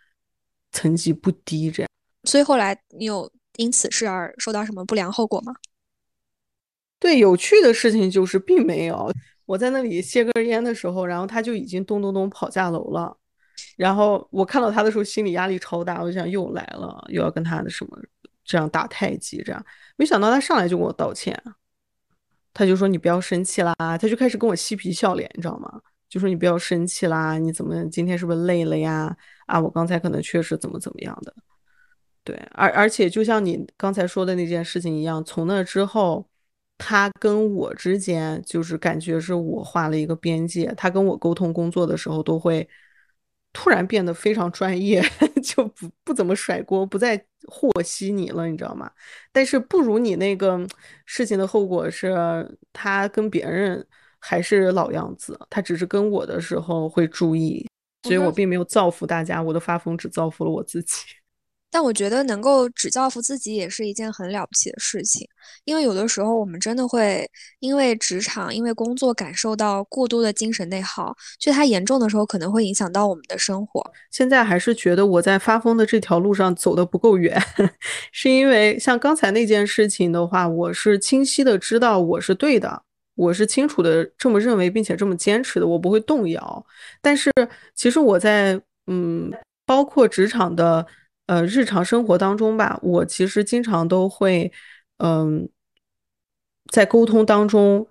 [0.72, 1.88] 层级不低，这样。
[2.24, 5.54] 所以后来你有因此事而受到什么不良后果吗？
[6.98, 9.10] 对，有趣的事情就是并没有。
[9.50, 13.16] 我在那里歇根烟的时候，然后他就已经咚咚咚跑下楼了。
[13.76, 17.98] 然后我看到他的时候，心理压力超大，我就想又来了，又要跟他的什么
[18.44, 21.36] 这样打太极，这样没想到他上来就跟我道歉，
[22.54, 25.80] 他就说你不要生气啦，他就开始跟我嬉皮笑脸，你知道吗？
[26.08, 29.16] 就说你不要生气啦，你怎么今天是不是累了呀？
[29.46, 31.34] 啊，我刚才可能确实怎么怎么样的。
[32.22, 36.29] 对，而而且就像你刚才说的那件事情一样，从那之后。
[36.82, 42.66] 他跟我之间就是感觉是我画了一个边界，他跟我沟通工作的时候都会
[43.52, 45.02] 突然变得非常专业，
[45.44, 48.90] 就不不怎么甩锅，不再和稀泥了，你知道吗？
[49.30, 50.66] 但是不如你那个
[51.04, 53.86] 事情的后果是，他跟别人
[54.18, 57.68] 还是老样子，他只是跟我的时候会注意，
[58.04, 60.96] 所以我并没有造福大家，我的发疯只造福了我自己。
[61.70, 65.26] 但我觉得能够只造福自己也是一件很了不起的事情，
[65.64, 67.30] 因为有的时候我们真的会
[67.60, 73.80] 因为职场、因为工作感受到过多的精神内耗，就它严重的时候可能会影响到我们的生活。
[74.10, 77.40] 现在还是觉得我在发疯的这条路上走得不够远，
[78.10, 82.82] 是因为像刚才那件事情的话，我是清晰的知道我是对的，
[83.14, 86.66] 我是清楚的这么认为，并且这么坚持的，我不会动摇。
[87.00, 87.30] 但是
[87.76, 89.30] 其实我在嗯，
[89.64, 90.84] 包括职场的。
[91.30, 94.50] 呃，日常生活当中吧，我其实经常都会，
[94.98, 95.48] 嗯，
[96.72, 97.86] 在沟通当中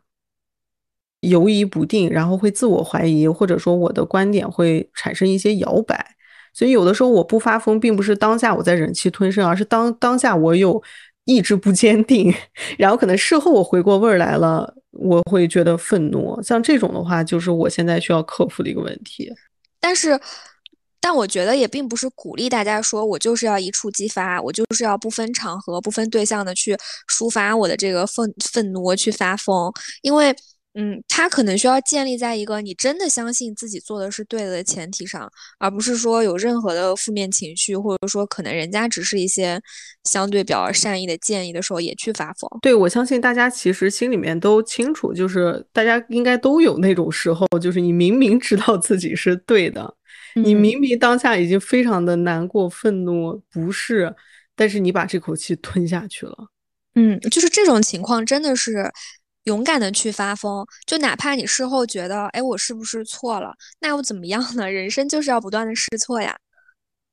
[1.21, 6.17] 犹疑不定，然后会自我怀疑，或者说我的观点会产生一些摇摆。
[6.54, 10.84] 所以有的时候我不发疯，并不是当下我在忍气吞声，而是当当下我有
[11.23, 12.34] 意志不坚定，
[12.78, 16.38] 然后可能事后我回过味儿来了，我会觉得愤怒。
[16.41, 19.34] 像这种的话，就是我现在需要克服的一个问题。
[19.80, 20.19] 但是。
[21.02, 29.72] 但我觉得也并不是鼓励大家说，我就是要一触即发，我就是要不分场合、不分对象的去抒发我的这个愤愤怒，去发疯。
[30.02, 30.36] 因为，
[30.76, 39.60] 嗯，他可能需要建立在一个你真的相信自己做的是对的前提上，而不是说有任何的负面情绪，或者说可能人家只是一些
[40.04, 42.50] 相对比较善意的建议的时候也去发疯。
[42.62, 49.96] 对，我相信大家其实心里面都清楚，就是大家应该都有那种时候，就是你明明知道自己是对的。
[50.36, 54.15] 你明明当下已经非常的难过、愤怒、不适，
[54.56, 56.50] 但是你把这口气吞下去了。
[56.96, 58.92] 嗯，就是这种情况，真的是
[59.44, 63.54] 勇敢的去发疯，就哪怕你事后觉得，哎，我是不是错了？
[63.80, 64.70] 那又怎么样呢？
[64.70, 66.36] 人生就是要不断的试错呀。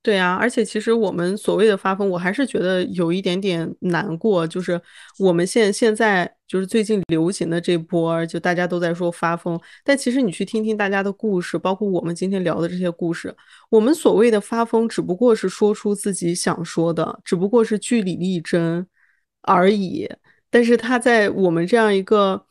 [0.07, 4.47] 对啊，而且其实我们所谓的发疯，我还是觉得有一点点难过。
[4.47, 4.81] 就是
[5.19, 13.35] 我们现现在就是最近流行的这波，就大家都在说发疯，但其实你去听听大家的故事，包括我们今天聊的这些故事，
[13.69, 18.87] 我们所谓的发疯，只不过是说出自己想说的，只不过是据理力争
[19.42, 20.09] 而已。
[20.51, 22.47] 但是他在我们这样一个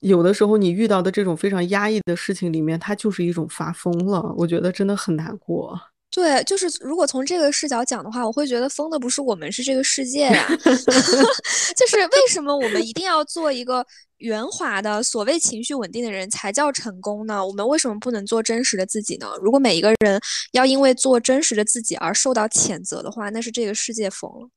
[0.00, 4.34] 有的时候你遇到的这种非常压抑的事情里面，它就是一种发疯了。
[4.36, 5.80] 我觉得真的很难过。
[6.14, 10.46] 对，就是如果从这个视角讲的话，我会觉得疯的不是我们，是这个世界呀。
[11.76, 13.84] 就是为什么我们一定要做一个
[14.18, 17.44] 圆滑的所谓情绪稳定的人才叫成功呢？
[17.44, 19.26] 我们为什么不能做真实的自己呢？
[19.42, 20.20] 如果每一个人
[20.52, 24.48] 要因为做真实的自己而受到谴责的话，那是这个世界疯了。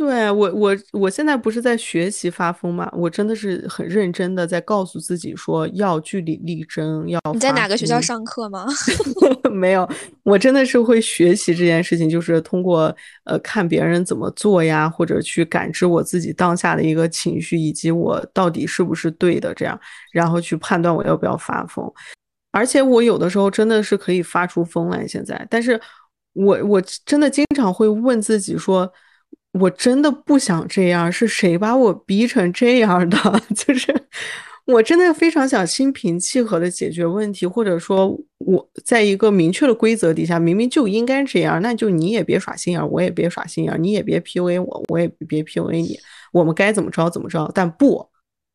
[0.00, 2.90] 对我，我我现在不是在学习发疯嘛？
[2.96, 7.20] 我真的是很认真的在告诉自己说要据理力争，要。
[7.34, 8.66] 你在哪个学校上课吗？
[9.52, 9.86] 没有，
[10.22, 19.78] 我真的是会学习这件事情，就是通过呃看别人怎么做呀，或者去感知我自己当下的一个情绪，以及我到底是不是对的，这样，
[20.12, 21.86] 然后去判断我要不要发疯。
[22.52, 25.78] 而且我有的时候真的是可以发出疯来，现在，但是
[26.32, 28.90] 我我真的经常会问自己说。
[29.52, 33.18] 我真的不想这样，是谁把我逼成这样的？
[33.54, 33.92] 就是
[34.66, 45.98] 我真的非常想心平气和的解决问题，或者说我在一个明确的规则底下，明明就应该这样，那就你也别耍心眼，我也别耍心眼，你也别 PUA 我，我也别 PUA 你，
[46.32, 47.50] 我们该怎么着怎么着。
[47.52, 48.06] 但不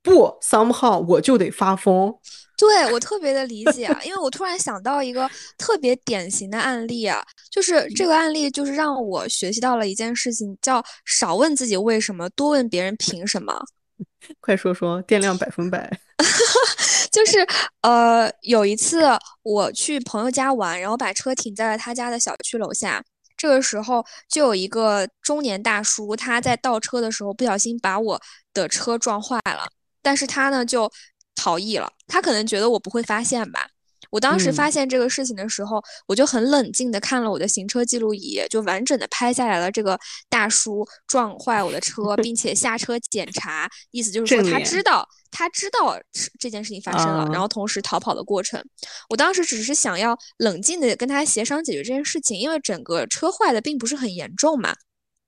[0.05, 2.13] 不，somehow 我就得发疯。
[2.57, 13.61] 对我特别的理解，因为我突然想到一个特别典型的案例啊，就是这个案例就是让我学习到了一件事情，叫少问自己为什么，多问别人凭什么。
[14.39, 15.99] 快说说电量百分百。
[17.11, 17.45] 就是
[17.81, 19.03] 呃，有一次
[19.43, 23.03] 我去朋友家玩，然后把车停在了他家的小区楼下，
[23.35, 28.21] 这个时候就有一个中年大叔，他在倒车的时候不小心把我
[28.53, 29.67] 的车撞坏了，
[30.05, 30.89] 但是他呢就。
[31.37, 33.67] 逃逸了，他可能觉得我不会发现吧。
[34.09, 45.99] 我当时发现这个事情的时候，我就很冷静的看了我的行车记录仪，就完整的拍下来了这个大叔撞坏我的车，并且下车检查，意思就是说他知道他知道
[46.39, 48.63] 这件事情发生了，然后同时逃跑的过程。
[49.09, 54.73] 我当时只是想要冷静的跟他协商解决这件事情，因为整个车坏的并不是很严重嘛。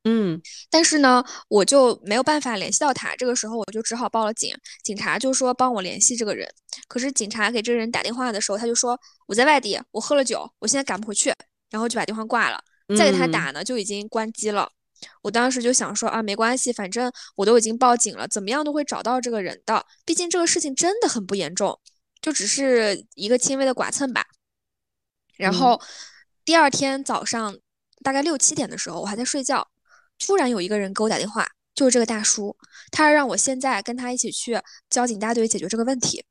[0.09, 3.13] 嗯，但是呢，我就没有办法联系到他。
[3.17, 4.55] 这个时候，我就只好报了警。
[4.81, 6.49] 警察就说帮我联系这个人。
[6.87, 11.33] 可是警察给这个人打电话的时候，他就说我在外地，我喝了酒，我现在赶不回去。
[11.69, 12.63] 然后就把电话挂了。
[12.97, 14.71] 再给他打呢，就已经关机了。
[15.23, 19.85] 我当时就想说啊，没关系，反正我都已经报警了，怎么样都会找到这个人的。
[20.05, 21.77] 毕竟这个事情真的很不严重，
[22.21, 24.25] 就只是一个轻微的剐蹭吧。
[25.35, 25.81] 然后
[26.45, 27.57] 第二天早上
[28.01, 29.67] 大概六七点的时候，我还在睡觉。
[30.19, 32.56] 突然有一个人给我打电话，就是这个大叔，
[32.91, 36.23] 他让我现在跟他一起去交警大队解决这个问题。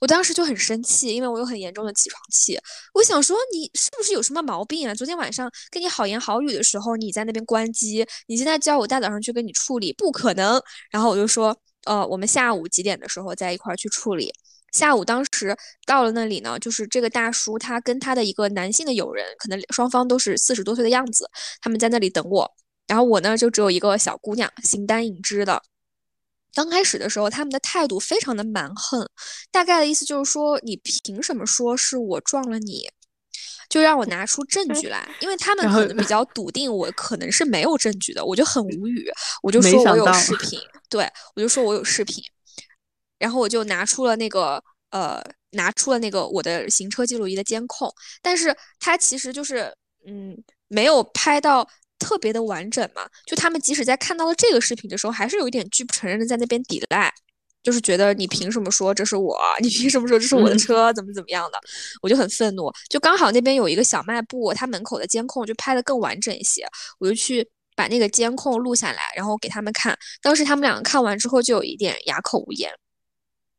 [0.00, 2.58] 我当时就很生气，因为我有很严重的起床气。
[2.94, 4.94] 我想说，你是不是有什么毛病啊？
[4.94, 10.60] 昨天晚上跟你好言好语的时候，你在那边关机，你现在叫我大早上去跟你处理，不可能。
[10.90, 14.32] 然后我就说，呃，我们下午几点的时候在一块儿去处理。
[14.72, 21.28] 下午当时到了那里呢，就是这个大叔他跟他的一个男性的友人，可能双方都是四十多岁的样子，
[21.60, 22.50] 他们在那里等我。
[22.90, 25.62] 然后我呢，就只有一个小姑娘，形单影只的。
[26.52, 29.08] 刚开始的时候，他们的态度非常的蛮横，
[29.52, 32.90] 大概的意思就是说，你凭什么说是我撞了你？
[33.68, 39.08] 就让我拿出证据来，因为他们可能比较笃定我可能是没有证据的，我就很无语，
[39.44, 42.24] 我就说我有视频，对我就说我有视频，
[43.18, 47.88] 然后我就拿出了那个呃，拿出了那个我的行车记录仪的监控，
[48.20, 49.72] 但是他其实就是
[50.04, 51.64] 嗯，没有拍到。
[52.00, 57.12] 特别的完整嘛，就他们即使在看到了这个视频的时候，还是有一点拒不承认的，在那边抵赖，
[57.62, 59.38] 就是觉得你凭什么说这是我？
[59.60, 60.92] 你凭什么说这是我的车？
[60.94, 61.60] 怎么怎么样的？
[62.02, 62.72] 我就很愤怒。
[62.88, 66.66] 就刚好那边有一个小卖部，他门口的监控就拍的更完整一些，
[66.98, 69.96] 我就去把那个监控录下来，然后给他们看。
[70.22, 72.72] 当时他们两个看完之后，就有一点哑口无言。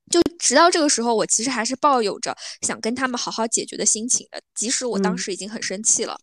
[0.09, 6.19] 就直到这个时候，我其实还是抱有着想跟他们好好解决的心情的，即使我当时已经很生气了。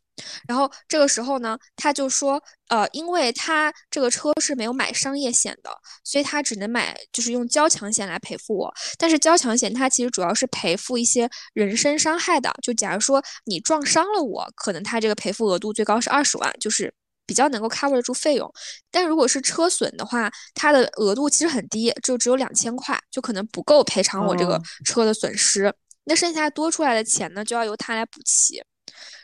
[0.47, 5.71] 然后这个时候呢，他就说，呃，因为他这个车是没有买商业险的，
[6.05, 8.73] 所以他只能买，就是用交强险来赔付我。
[8.97, 16.93] 但是交强险它其实主要是赔付一些人身伤害的，就假如说你撞伤了我，可能他这个赔付额度最高是二十万，就是
[17.27, 18.51] 比较能够 cover 得住费用。
[18.91, 25.73] 但如果是车损的话，它的额度其实很低，就只有两千块，就可能不够赔偿我这个车的损失。
[26.05, 28.63] 那剩下多出来的钱呢，就要由他来补齐。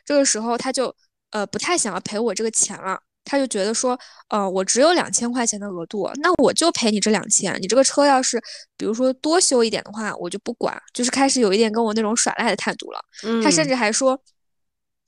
[0.04, 0.94] 这个时候他就
[1.30, 7.56] 呃不太想要赔我这个钱了，他就觉得说，呃我只有两千块钱的额度，那我就赔你这两千。
[7.60, 8.40] 你这个车要是
[8.76, 13.00] 比如说多修一点的话，我就不管，就是开始有一点跟我那种耍赖的态度了。
[13.42, 14.20] 他甚至还说，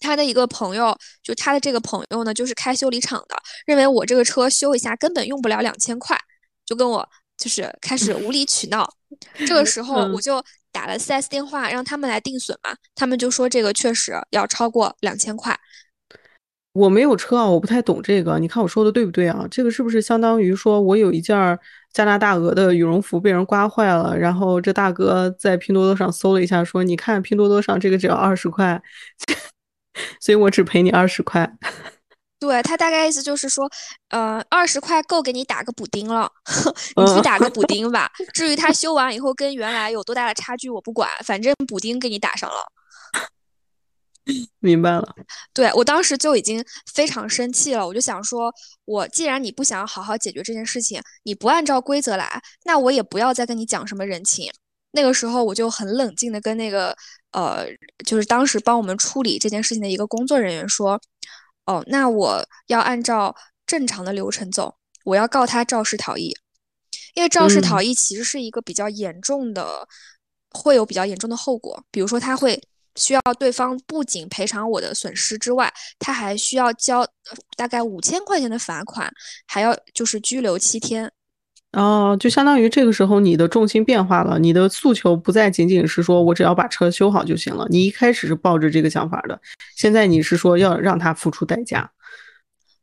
[0.00, 6.18] 他的一个朋友，就他的这个朋友呢，就是开修理厂的，认为我这个车修一下根本用不了两千块，
[6.64, 8.88] 就跟我就是开始无理取闹。
[9.46, 10.42] 这个时候我就。
[10.76, 15.58] 打了 4S 电话让他们来定损嘛，他们就说这个确实要超过两千块。
[16.74, 19.46] 我没有车啊，我不太懂这个，你看我说的对不对啊？
[19.50, 21.58] 这个是不是相当于说我有一件
[21.94, 28.82] 加拿大鹅的羽绒服被人刮坏了，然后这大哥在拼多多上搜了一下，说你看拼多多上这个只要二十块，
[30.20, 31.50] 所以我只赔你二十块。
[32.38, 33.66] 对他大概意思就是说，
[34.10, 36.30] 呃，二十块够给你打个补丁了，
[36.96, 38.10] 你去打个补丁吧。
[38.34, 42.56] 至于他修完以后跟原来有多大的差距，我不管，反正补丁给你打上了。
[44.60, 45.14] 明白了。
[45.54, 46.62] 对我当时就已经
[46.92, 48.52] 非常生气了，我就想说，
[48.84, 54.52] 我既然你不想好好解决这件事情，你不按照规则来，那我也不要再跟你讲什么人情。
[54.92, 56.94] 那个时候我就很冷静的跟那个
[57.32, 57.66] 呃，
[58.04, 61.00] 就是当时帮我们处理这件事情的一个工作人员说。
[61.66, 63.34] 哦，那我要按照
[63.66, 66.34] 正常的流程走，我要告他肇事逃逸，
[67.14, 69.86] 因为肇事逃逸其实是一个比较严重的，
[70.50, 72.60] 会有比较严重的后果，比如说他会
[72.94, 77.06] 需要对方不仅赔偿我的损失之外，他还需要交
[77.56, 79.12] 大概五千块钱的罚款，
[79.46, 81.12] 还要就是拘留七天。
[81.76, 87.66] 哦，就相当于这个时候你的重心变化了，你的诉求不再仅仅是说我只要把车修好就行了。
[87.68, 89.38] 你一开始是抱着这个想法的，
[89.76, 91.90] 现在你是说要让他付出代价。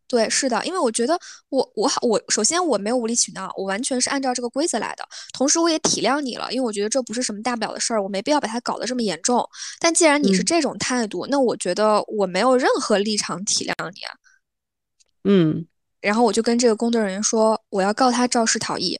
[0.07, 1.17] 对，是的，因为我觉得
[1.49, 5.03] 我我好我首先我没有无理取闹，我完全是按照这个规则来的。
[5.35, 9.43] 同时我也体谅你了，因为我觉得这不是什么大不了的事儿，我没必要把它搞得这么严重。
[9.79, 14.13] 但既然你是这种态度，那我觉得我没有任何立场体谅你啊。
[15.23, 15.65] 嗯。
[16.03, 18.99] 然后我就跟这个工作人员说，我要告他肇事逃逸。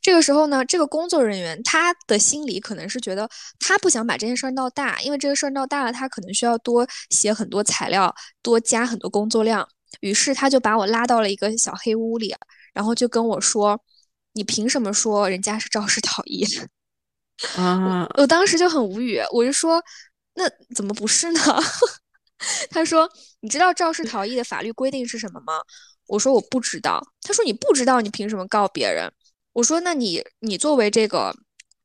[0.00, 3.28] 这个时候呢，这个工作人员他的心里可能是觉得
[3.60, 9.68] 他不想把这件事儿闹大，因为这个事儿闹大了，他可能需要多写很多材料，多加很多工作量。
[10.00, 12.34] 于是他就把我拉到了一个小黑屋里，
[12.72, 13.78] 然后就跟我说
[14.32, 16.46] ：“你凭什么说人家是肇事逃逸？”
[17.56, 18.08] 啊！
[18.16, 19.82] 我当时就很无语，我就说
[20.34, 20.44] ：“那
[20.74, 21.40] 怎么不是呢？”
[22.70, 25.54] 他说：“你知道肇事逃逸的法律规定是什么吗？”
[26.08, 29.08] 我说我不知道，他说你不知道，你凭什么告别人？
[29.52, 31.34] 我说那你你作为这个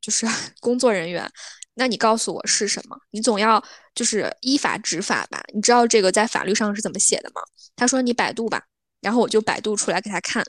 [0.00, 0.26] 就是
[0.60, 1.30] 工作人员，
[1.74, 2.96] 那你告诉我是什么？
[3.10, 3.62] 你总要
[3.94, 5.42] 就是依法执法吧？
[5.54, 7.40] 你知道这个在法律上是怎么写的吗？
[7.76, 8.64] 他说你百度吧，
[9.00, 10.44] 然后我就百度出来给他看，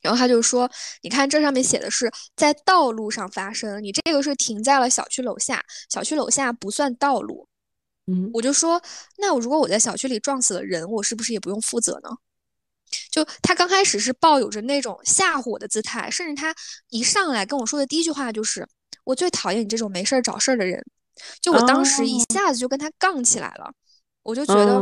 [0.00, 0.70] 然后他就说
[1.02, 7.46] 你看这上面写的是在道路上发生，你这个是停在了小区楼下，小区楼下不算道路。
[8.06, 8.82] 嗯，我就说
[9.18, 12.08] 那我如果我在小区里撞死了人，我是不是也不用负责呢？
[13.10, 16.54] 就他刚开始是抱有着那种吓唬我的姿态，甚至他
[16.88, 18.66] 一上来跟我说的第一句话就是
[19.04, 20.84] “我最讨厌你这种没事儿找事儿的人”。
[21.42, 23.70] 就我当时一下子就跟他杠起来了，
[24.22, 24.78] 我就觉得，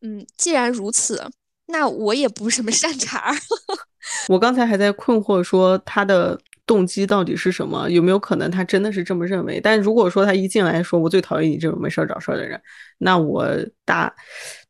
[0.00, 1.22] 嗯，既然如此，
[1.66, 3.34] 那我也不是什么善茬儿。
[4.28, 9.60] 我刚才还在困惑说他的动机到底是什么，有没有可能他真的是这么认为？
[9.60, 12.58] 但如果说他一进来说“我最讨厌你这种没事儿找事儿的人”，
[12.98, 13.46] 那我
[13.84, 14.14] 大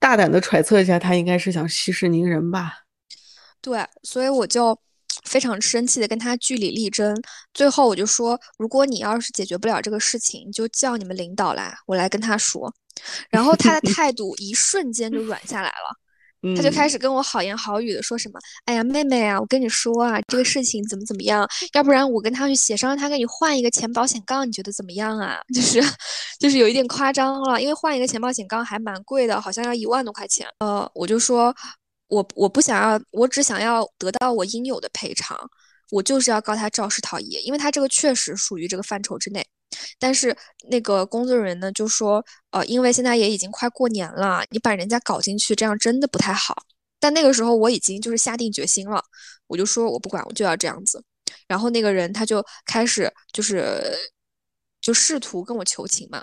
[0.01, 2.82] 大胆的揣测一下，他应该是想息事宁人吧。
[3.63, 4.77] 对，所以我就
[5.25, 7.15] 非常生气的跟他据理力争。
[7.55, 12.73] 最后我就说，如果你要是解决不了这个事情，就叫你们领导来，我来跟他说。
[13.31, 15.97] 然后他的态度一瞬间就软下来了，
[16.57, 21.49] 他就开始跟我好言好语的说什么：“哎呀，妹妹啊，我跟你说啊，这个事情怎么怎么样？
[21.75, 25.81] 要不然我跟他去协商，他给你换一个前保险杠，你觉得怎么样啊？” 就是
[26.41, 30.47] 就是有一点夸张了，因为换一个前保险杠还蛮贵的，好像要一万多块钱。
[30.59, 31.55] 呃，我就说。
[32.13, 35.35] 我我不想要，我只想要得到我应有的赔偿。
[35.91, 39.47] 我就是要告他肇事逃逸，因为他这个确实属于这个范畴之内。
[39.99, 40.37] 但是
[40.71, 46.55] 那个工作人员呢就说，呃，因为现在也已经快过年了，你把人家搞进去，这样真的不太好。
[47.01, 49.03] 但那个时候我已经就是下定决心了，
[49.47, 51.03] 我就说我不管，我就要这样子。
[51.47, 53.83] 然后那个人他就开始就是
[54.81, 56.23] 就试图跟我求情嘛。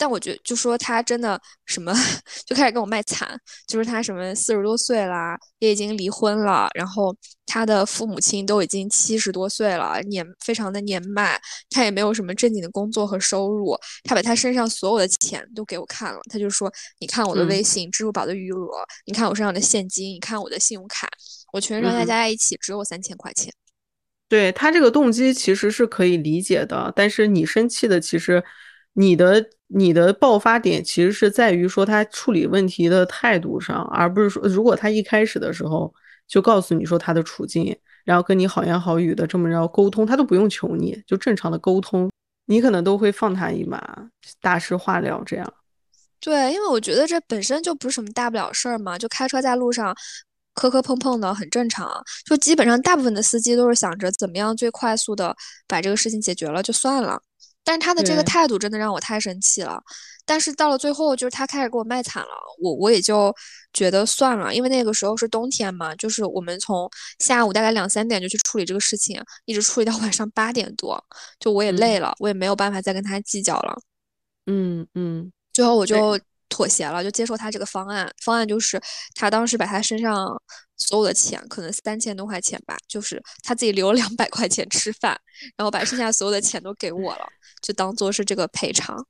[0.00, 1.92] 但我觉得，就说他真的什么，
[2.46, 3.38] 就开始跟我卖惨，
[3.68, 11.38] 就是他什么四十多岁啦，也已经离婚了，然后他的父母亲都已经七十多岁了，年非常的年迈，
[11.68, 18.70] 他也没有什么正经的工作和收入，他把他身上所有的钱都给我看了，他就说，你看我的微信、支付宝的余额，
[19.04, 21.06] 你看我身上的现金，你看我的信用卡，
[21.52, 23.52] 我全身上下加在一起只有三千块钱。
[24.30, 28.42] 对他这个动机其实是可以理解的，但是你生气的其实。
[28.94, 35.94] 你的你的爆发点其实是在于说他处理问题的态度上，而不是说如果他一开始的时候
[36.26, 42.10] 就告诉你说他的处境，然后跟你好言好语的这么着沟通，他都不用求你，就正常的沟通，
[42.46, 43.80] 你可能都会放他一马，
[44.40, 45.54] 大事化了这样。
[46.18, 49.96] 对，因为我觉得这本身就不是什么大不了事儿嘛，就开车在路上
[50.54, 51.88] 磕磕碰碰的很正常，
[52.26, 55.34] 就基本上大部分的司机都是想着怎么样最快速的
[55.68, 57.22] 把这个事情解决了就算了。
[57.64, 59.80] 但是他的这个态度真的让我太生气了。
[60.26, 62.30] 但是到了最后，就是他开始给我卖惨了，
[62.62, 63.34] 我我也就
[63.72, 66.88] 觉得算了，因为那个时候是冬天嘛，就是我们从
[67.18, 71.02] 下午大概两三点就去处理这个事情，一直处理到 晚上八点多，
[71.40, 73.76] 就我也累了，我也没有办法再跟他计较了。
[74.46, 76.18] 嗯嗯，最后我就
[76.50, 78.12] 妥协了，就接受他这个方案。
[78.22, 78.78] 方案就是
[79.14, 80.30] 他当时把他身上
[80.76, 85.18] 所有的钱，可能三千多块钱吧，就是他自己留了两百块钱吃饭，
[85.56, 87.26] 然后把剩下所有的钱都给我了，
[87.62, 89.06] 就当做是这个赔偿。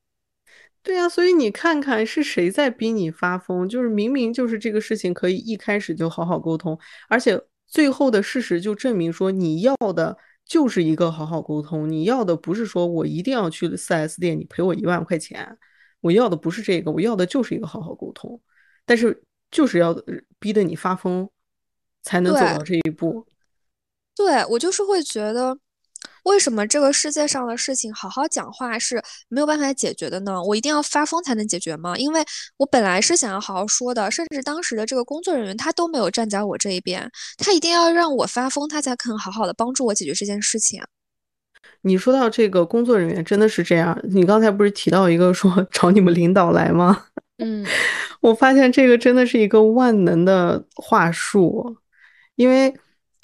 [0.83, 3.69] 对呀，所以你看看是谁在逼你发疯？
[3.69, 6.79] 就是明明就是这个事情可以一开始就好好沟通，
[7.09, 10.17] 而且最后的事实就证明说你要的
[10.47, 15.59] 就是一个好好沟通，你要的不是说我一定要去四 S 店，你赔我一万块钱，
[16.01, 18.41] 我要的不是这个，我要的就是一个好好沟通，
[18.85, 19.95] 但是就是要
[20.39, 21.29] 逼得你发疯，
[22.03, 23.27] 才能走到这一步。
[24.15, 25.59] 对我就是会觉得。
[26.25, 30.43] 为什么这个世界上的事情好好讲话是没有办法解决的呢？
[30.43, 31.97] 我一定要发疯才能解决吗？
[31.97, 32.23] 因为
[32.59, 40.83] 我本来是想要好好说的，甚至当时的这个工作人员他都没有站在我这一边，他一定要让我发疯，他才肯好好的帮助我解决这件事情。
[41.83, 43.99] 你说到这个工作人员真的是这样？
[44.05, 47.07] 你刚才不是提到一个说 找你们领导来吗？
[47.39, 47.65] 嗯，
[48.21, 51.77] 我发现这个真的是一个万能的话术，
[52.37, 52.75] 因为。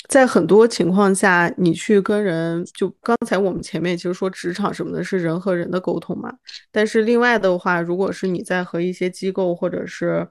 [0.09, 6.33] 在很多情况下，你去跟人，就刚才我们前面其实说职场什么的，是人和人的沟通嘛。
[6.71, 10.29] 但是另外的话，如果是你在和一些机构，或者是，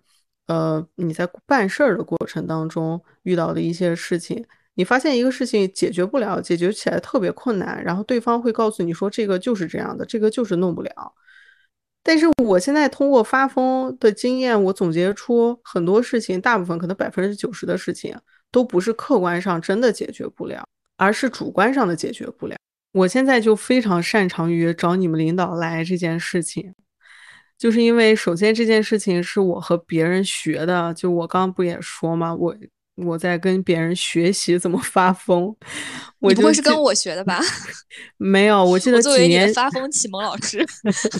[0.47, 4.45] 呃，你在办事儿的过程当中遇到的一些事情，
[4.75, 11.13] 你发现一个事情解决不了，解决起来特别困难，然后对方会告诉你说这个就是这样的，这个就是弄不了。
[12.03, 18.15] 但是我现在通过发疯的经验，我总结出很多事情，大部分可能百分之九十的事情。
[18.51, 20.63] 都不是客观上真的解决不了，
[20.95, 22.55] 而是主观上的解决不了。
[22.93, 26.73] 我现在就非常擅长于找你们领导来这件事情，
[27.57, 32.33] 就是因为首先这件事情是我和别人学的，就我刚刚不也说吗？
[32.33, 32.55] 我。
[32.95, 35.53] 我在跟别人学习怎么发疯，
[36.19, 37.41] 你不会是跟我学的吧？
[38.17, 40.65] 没有，我记得几年发疯启蒙老师，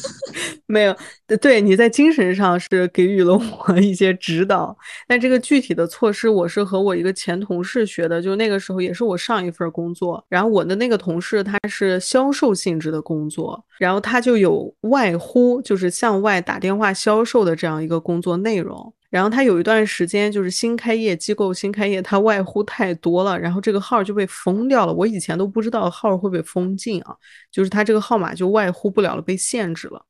[0.68, 0.96] 没有。
[1.42, 10.24] 对，你在精神上是给予了我一些指导，但这个具体的措施，我是和我一个前同事学的，就那个时候也是我上一份工作。
[10.30, 18.94] 然后我的那个同事他是销售性质的工作，然后他就有外呼，就是向外打电话销售的这样一个工作内容。
[19.16, 24.91] 然后他有一段时间就是新开业机构新开业，他外呼太多了，然后这个号就被封掉了。
[24.91, 27.16] 我以前都不知道号会被封禁啊，
[27.49, 30.05] 就是他这个号码就外呼不了了，被限制了。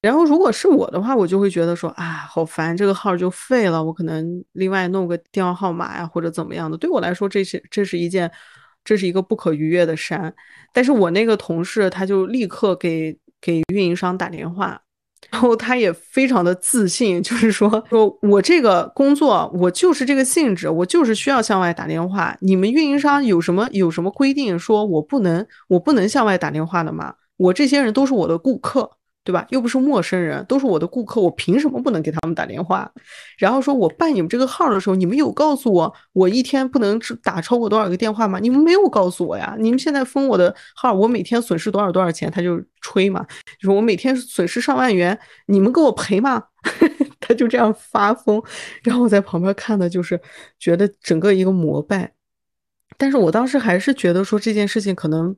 [0.00, 6.78] 然后如果是我的话，我就会觉得说啊，好烦，这个号就废了，我可能另外弄个电话号码呀，或者怎么样的。
[6.78, 8.30] 对我来说，这是这是一件，
[8.82, 10.34] 这是一个不可逾越的山。
[10.72, 14.80] 但是我那个同事他就立刻给给运营商打电话。
[15.30, 22.36] 然后他也非常的自信，就是说，说我这个工作，我就是这个性质，我就是需要向外打电话。
[22.40, 27.14] 你们运营商有什么有什么规定，说我不能我不能向外打电话的吗？
[27.36, 28.97] 我这些人都是我的顾客。
[29.28, 29.46] 对吧？
[29.50, 32.90] 又不是陌生人，都是我的顾客，我凭什么不能给他们打电话？
[33.36, 38.38] 然后说我办你们这个号的时候，你们有告诉我我一天不能打超过多少个电话吗？
[38.38, 39.54] 你们没有告诉我呀！
[39.58, 43.22] 你们现在封我的号，我每天损失多少多少钱，他就吹嘛，
[43.60, 46.44] 就是我每天损失上万元，你们给我赔吗？
[47.20, 48.42] 他就这样发疯，
[48.82, 50.18] 然后我在旁边看的就是
[50.58, 52.14] 觉得整个一个膜拜，
[52.96, 55.36] 但是我当时还是觉得说这件事情可能。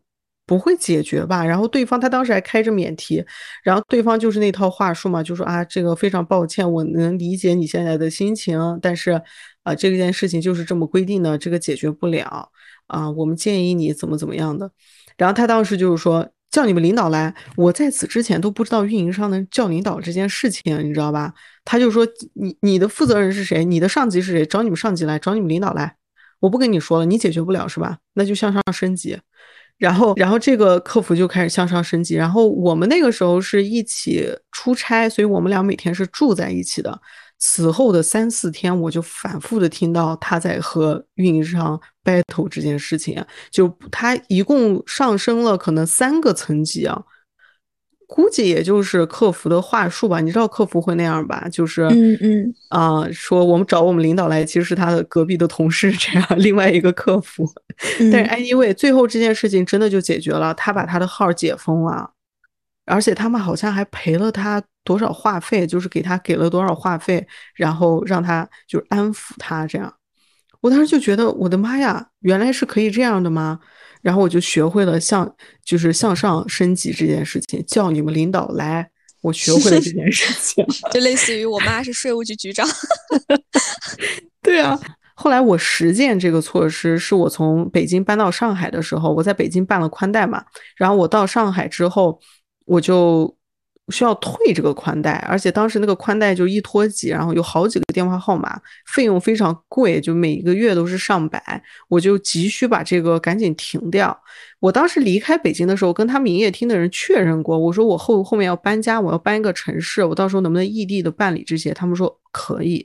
[0.50, 1.44] 不会解决吧？
[1.44, 3.24] 然后对方他当时还开着免提，
[3.62, 9.22] 然后对方就是那套话术嘛，就说啊，这个非常抱歉，我能理解你现在的心情，但是
[9.62, 12.50] 啊，这件事情就是这么规定的，这个解决不了
[12.88, 14.68] 啊，我们建议你怎么怎么样的。
[15.16, 21.32] 然后他当时就是说叫你们领导来，我在此之前都不知道运营商能叫领导这件事情，你知道吧？
[21.64, 23.64] 他就说你你的负责人是谁？
[23.64, 24.44] 你的上级是谁？
[24.44, 25.94] 找你们上级来，找你们领导来，
[26.40, 27.98] 我不跟你说了，你解决不了是吧？
[28.14, 29.16] 那就向上升级。
[29.80, 32.14] 然后，然后这个客服就开始向上升级。
[32.14, 37.00] 然后我们那个时候是一起出差，所以我们俩每天是住在一起的。
[37.38, 47.02] 此后的三四天，我就反复的听到他在和运营商 battle 这件事情，就他一共上升了可能三个层级啊。
[48.12, 51.46] 估计也就是客服的话术吧，你知道客服会那样吧？
[51.48, 57.48] 就是嗯嗯啊，说我们找我们领导来，其实是他的隔壁的同事 这样，另外一个客服。
[58.12, 62.10] 但是 anyway，最后这件事情真的就解决了，他把他的号解封了，
[62.84, 69.94] 而且他们好像还赔了他多少话费，就是给他给了多少话费，然后让他就是安抚他这样。
[70.60, 73.60] 我当时就觉得，我的妈呀，原来是可以这样的吗？
[74.02, 75.34] 然后我就学会了向
[75.64, 78.90] 就是向上升级这件事情，叫你们领导来，
[79.20, 82.66] 我学会了这件事情， 就类似于我妈是税务局局长。
[84.42, 84.80] 对啊，
[85.14, 90.42] 后来我实践这个措施，是我从北京搬到上海的时候，我在北京办了宽带嘛，
[90.76, 92.18] 然后我到上海之后，
[92.64, 93.36] 我就
[93.90, 104.16] 需要退这个宽带，而且当时那个宽带就一拖几，然后有好几个电话号码，费用非常贵，就每个月都是上百，我就急需把这个赶紧停掉。
[104.60, 111.72] 我当时离开北京的时候，跟他们营业厅的人确认过，我说我后后面要搬家，我要搬一个城市，我到时候能不能异地的办理这些？
[111.72, 112.84] 他们说可以。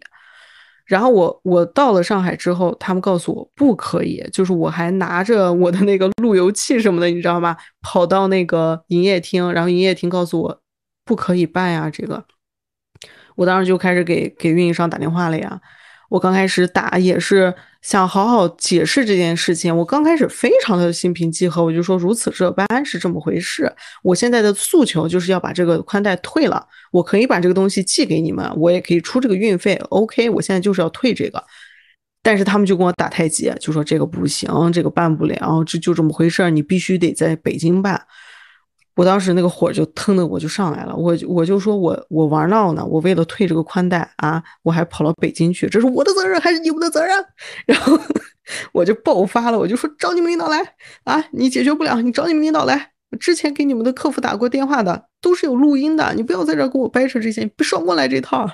[0.86, 7.58] 然后我我到了上海之后，他们告诉我不可以，就是我还拿着我的那个路由器什么的，你知道吗？
[7.82, 10.62] 跑到那个营业厅，然后营业厅告诉我
[11.06, 12.26] 不可以办呀，这个。
[13.36, 15.62] 我当时就开始给给运营商打电话了呀。
[16.08, 19.76] 我刚开始打也是想好好解释这件事情。
[19.76, 23.72] 我刚开始非常的心平气和，我就说如此这般是这么回事。
[24.04, 26.66] 我现在的诉求就是要把这个宽带退了。
[26.92, 29.76] 我可以把这个东西寄给你们，我也可以出这个运费。
[29.90, 31.44] OK，我现在就是要退这个。
[32.22, 38.06] 但是他们就跟我打太极，就说这个不行，这个办不了，这就这么回事，你必须得在北京办。
[38.96, 47.26] 我当时那个火就腾的我就上来了，我我就说我我玩闹呢，我为了退这个宽带啊，我还跑到北京去，这是我的责任还是你们的责任？
[47.68, 48.00] 然后
[48.72, 50.60] 我就爆发了，我就说找你们领导来
[51.04, 52.92] 啊，你解决不了，你找你们领导来。
[53.20, 58.46] 之前给你们的客服打过电话的都是有录音的，你不要在这儿跟我掰扯这些，别双过来这套。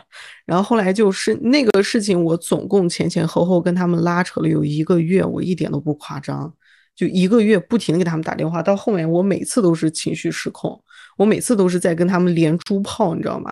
[0.45, 6.53] 然后后来就是那个事情，我总共前前后后跟他们拉扯了有一个月，我一点都不夸张。
[7.01, 10.79] 就一个月不停的给他们打电话，到后面我每次都是情绪失控，
[11.17, 13.51] 我每次都是在跟他们连珠炮，你知道吗？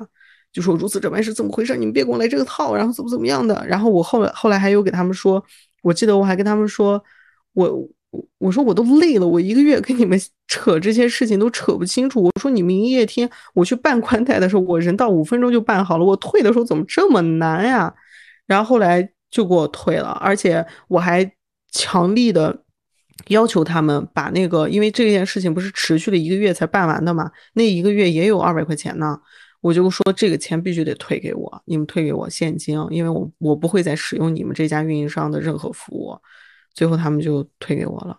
[0.53, 1.75] 就说如此这般是怎么回事？
[1.75, 3.65] 你们别给我来这个套，然后怎么怎么样的？
[3.67, 5.43] 然后我后来后来还有给他们说，
[5.81, 7.03] 我记得我还跟他们说，
[7.53, 7.89] 我
[8.37, 12.21] 我说我都累了，我一个月跟你们扯这些事情都扯不清楚。
[12.21, 17.91] 我说你们营业厅我去办宽带的时候，我人到五分钟就办好了，我退的时候怎么这么难呀？
[18.45, 21.31] 然后后来就给我退了，而且我还
[21.71, 22.63] 强力的。
[23.29, 29.17] 要求他们把那个，因为这件事情不是持续了一个月才办完的嘛，那一个月也有二百块钱呢。
[29.61, 36.17] 我就说这个钱必须得退给我，你们退给我现金，因为我我不会再使用你们这家运营商的任何服务。
[36.73, 38.17] 最后他们就退给我了，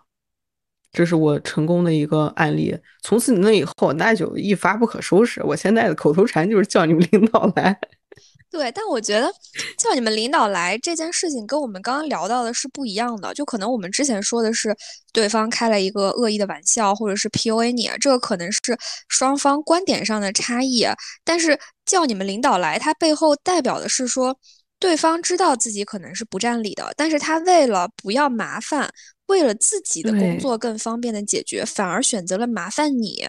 [0.91, 2.77] 这是我成功的一个案例。
[3.01, 5.41] 从此那以后，那就一发不可收拾。
[5.43, 7.79] 我现在的口头禅就是叫你们领导来。
[8.51, 9.31] 对，但我觉得
[9.77, 13.33] 叫你们领导来这件事情跟我们刚刚聊到的是不一样的。
[13.33, 14.75] 就可能我们之前说的是
[15.13, 18.59] 对方开了一个恶意的玩笑，或者是 PUA 你，这个可能是
[19.07, 20.85] 双方观点上的差异。
[21.23, 24.37] 但是叫你们领导来，它背后代表的是说，
[24.79, 28.91] 对方知道自己可能是不占理的，但是他为了不要麻烦，
[29.27, 33.25] 为了自己的工作更方便的解决，反而选择了麻烦你。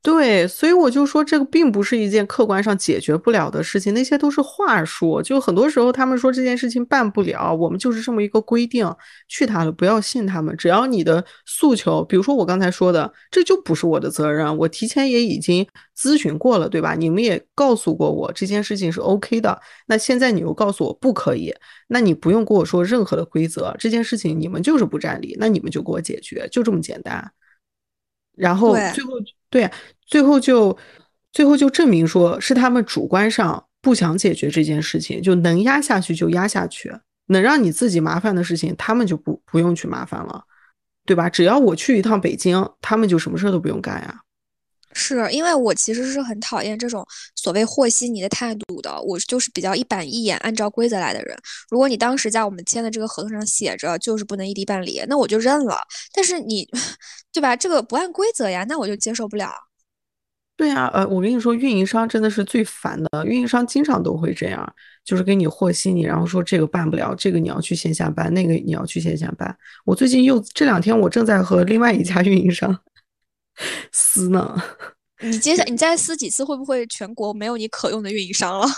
[0.00, 5.20] 对，所以我就说这个并不是一件客观上解决不了的事情，那些都是话术。
[5.20, 8.90] 就很多时候他们说这件事情办不了，我们就是这么一个规定，
[9.26, 10.56] 去他的，不要信他们。
[10.56, 15.66] 只要你的诉求，比如说我刚才说的，这就不是我的责任，我提前也已经
[15.98, 16.94] 咨询过了，对吧？
[16.94, 21.52] 你们也告诉过我这件事情是 OK 的，那现在你又告诉我不可以，
[21.88, 27.30] 那你不用跟我说任何的规则，这件事情你们就是不占理，那你们就给我解决，就这么简单。
[28.36, 29.10] 然后最后。
[29.50, 29.70] 对，
[30.06, 30.76] 最后就，
[31.32, 36.92] 最后就证明说是他们主观上不想解决这件事情，就能压下去就压下去，
[37.26, 40.44] 能让你自己麻烦的事情，他们就不不用去麻烦了，
[41.06, 41.28] 对吧？
[41.28, 44.20] 只要我去一趟北京，他们就什么事都不用干呀。
[44.92, 51.36] 是因为我其实是很讨厌这种所谓和稀泥的态度的，我就是比较一板一眼，按照规则来的人。
[51.70, 55.78] 如果你当时在我们签的这个合同上写着就是不能异地办理，那我就认了。
[56.14, 56.68] 但是你，
[57.32, 57.54] 对吧？
[57.54, 59.50] 这个不按规则呀，那我就接受不了。
[60.56, 64.74] 对呀，呃，我跟你说，运营商真的是最烦的，运营商经常都会这样，
[65.04, 69.56] 就是给你和稀泥，然后说这个办不了，这个你要去线下办，那个你要去线下办。
[69.84, 72.76] 我最近又这两天，我正在和另外一家运营商。
[73.92, 74.62] 撕呢？
[75.20, 78.66] 你接下你再撕几次，会不会全国没有你可用的运营商了？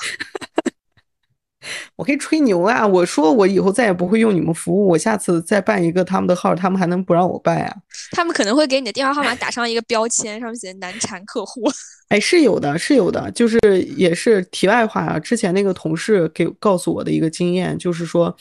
[1.97, 2.87] 我可以吹牛啊！
[2.87, 7.77] 我说我以后再也不会用你们服务，我下次再办一个他们的号，他们还能不让我办呀？
[8.13, 11.71] 他们可能会给你的电话号码打上一个标签，上面写“难缠客户”。
[12.09, 13.59] 哎，是有的，是有的，就是
[13.95, 15.19] 也是题外话啊。
[15.19, 18.35] 之前那个同事给告诉我的一个经验，就是说，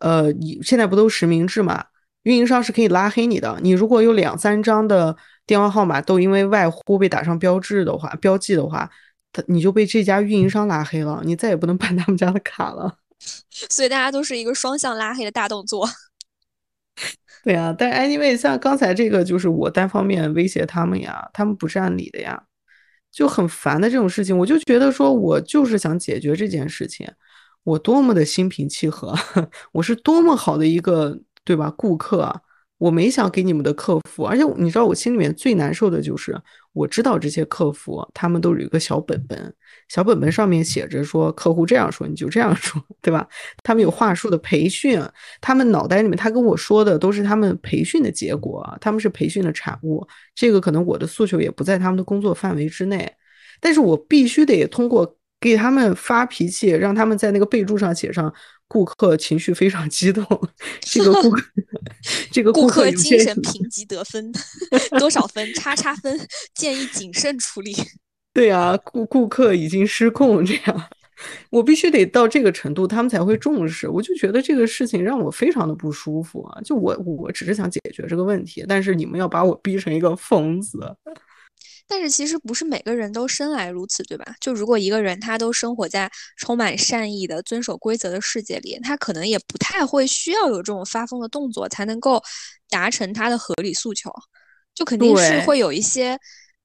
[0.00, 1.84] 呃，你现在不都实名制嘛？
[2.22, 3.58] 运营商是可以拉黑你的。
[3.60, 5.14] 你如果有两三张的。
[5.46, 8.90] 电话号码都因为外呼被打上标志的话，标记的话，
[9.32, 12.98] 他你就被这家运营商拉黑了，你再也不能办他们家的卡了。
[13.70, 15.88] 所以大家都是一个双向拉黑的大动作。
[17.44, 22.40] 对啊，但是 anyway，像刚才这个就是我单方面威胁他们呀，他们不占理的呀，
[23.10, 27.10] 就很烦的这种事情，我就觉得说我就是想解决这件事情，
[27.64, 29.12] 我多么的心平气和，
[29.72, 32.42] 我是多么好的一个对吧顾客。
[32.82, 36.36] 我没想给你们的客服，而且你知道我心里面最难受的就是，
[36.72, 39.54] 我知道这些客服他们都有一个小本本，
[39.88, 43.24] 小本本上面写着说客户这样说你就这样说，对吧？
[43.62, 45.00] 他们有话术的培训，
[45.40, 50.04] 他们脑袋里面他跟我说的都是他们培训的结果，他们是培训的产物。
[50.34, 53.08] 这个可能我的诉求也不在他们的工作范围之内，
[53.60, 58.34] 但是我必须得通过给他们发脾气，让他们在那个备注上写上。
[58.72, 60.24] 顾客情绪非常激动，
[60.80, 61.42] 这个顾 客，
[62.30, 64.32] 这个顾客精神评级得分
[64.98, 65.52] 多少分？
[65.52, 66.18] 叉叉分，
[66.54, 67.76] 建议谨慎处理。
[68.32, 70.88] 对啊，顾顾客已经失控，这样
[71.50, 73.86] 我必须得到这个程度，他们才会重视。
[73.86, 76.58] 我就觉得这个事情让我非常的不舒服啊！
[76.64, 80.78] 就我我只是想解决这个问题，但是你们要把我逼成一个疯子。
[81.94, 84.24] 但是其实不是每个人都生来如此，对吧？
[84.40, 92.22] 就如果一个人他都生活在充满善意的、遵守规则的世界里，他可能也不太会需要有这种发疯的动作才能够
[92.70, 94.10] 达成他的合理诉求。
[94.74, 96.18] 就肯定是会有一些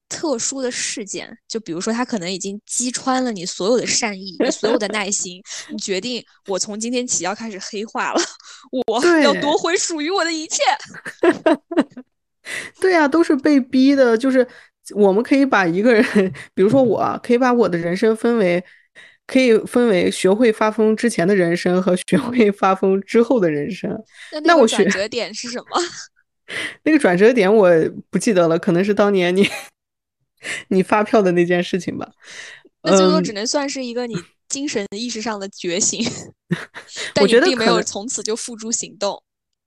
[0.08, 8.22] 特殊的事件，就比如说他可能已经击穿了你所有的善意、你所有的耐心，你决定我从今天起要开始黑化了，
[8.86, 10.62] 我要夺回属于我的一切。
[12.80, 14.48] 对呀，都是被逼的，就是。
[14.94, 16.04] 我们可以把一个人，
[16.54, 18.62] 比如说我，可以把我的人生分为，
[19.26, 23.90] 可以分为学会发疯之前的人生和学会发疯之后的人生。
[24.44, 25.80] 那我转折点是什么？
[26.84, 27.70] 那个转折点我
[28.10, 29.46] 不记得了，可能是当年你
[30.68, 32.10] 你发票的那件事情吧。
[32.82, 34.14] 那最多只能算是一个你
[34.48, 36.02] 精神意识上的觉醒，
[37.12, 39.22] 但你并没有从此就付诸行动。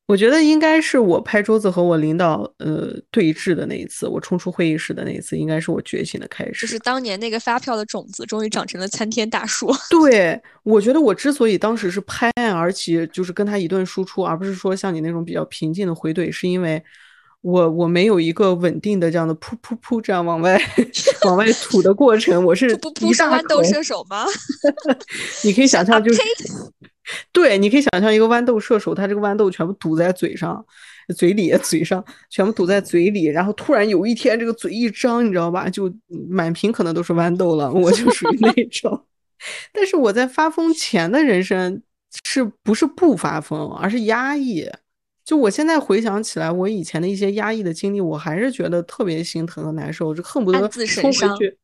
[0.08, 6.52] 我觉得应该是我拍桌子和我领导呃对峙的那一次，我冲出会议室的那一次，应该是我觉醒的开始。
[6.62, 9.74] 就是当年那个发票的种子，终于长成了参天大树。
[9.90, 16.84] 对，我觉得我之所以当时是拍案而起，就是跟他一顿输出，而不是说像你那种比较平静的回怼，是因为
[17.40, 20.62] 我我没有一个稳定的这样的噗噗噗这样往外
[21.24, 24.26] 往外吐的过程，我是一大豌豆射手吗？
[25.46, 26.22] 你可以想象就是。
[27.34, 30.64] 对，你可以想象一个豌豆射手，他这个豌豆全部堵在嘴上、
[31.18, 35.92] 嘴里、 嘴上，全部堵在嘴里，然后突然有一天这个嘴一张，你知道吧，就
[36.30, 37.72] 满屏可能都是豌豆了。
[37.72, 39.06] 我就属于那种，
[39.74, 41.82] 但是我在发疯前的人生
[42.24, 44.70] 是不是不发疯，而是压抑。
[45.24, 51.58] 就我现在回想起来，我以前的一些压抑的经历，我还是觉得特别心疼和难受，就恨不得冲回去，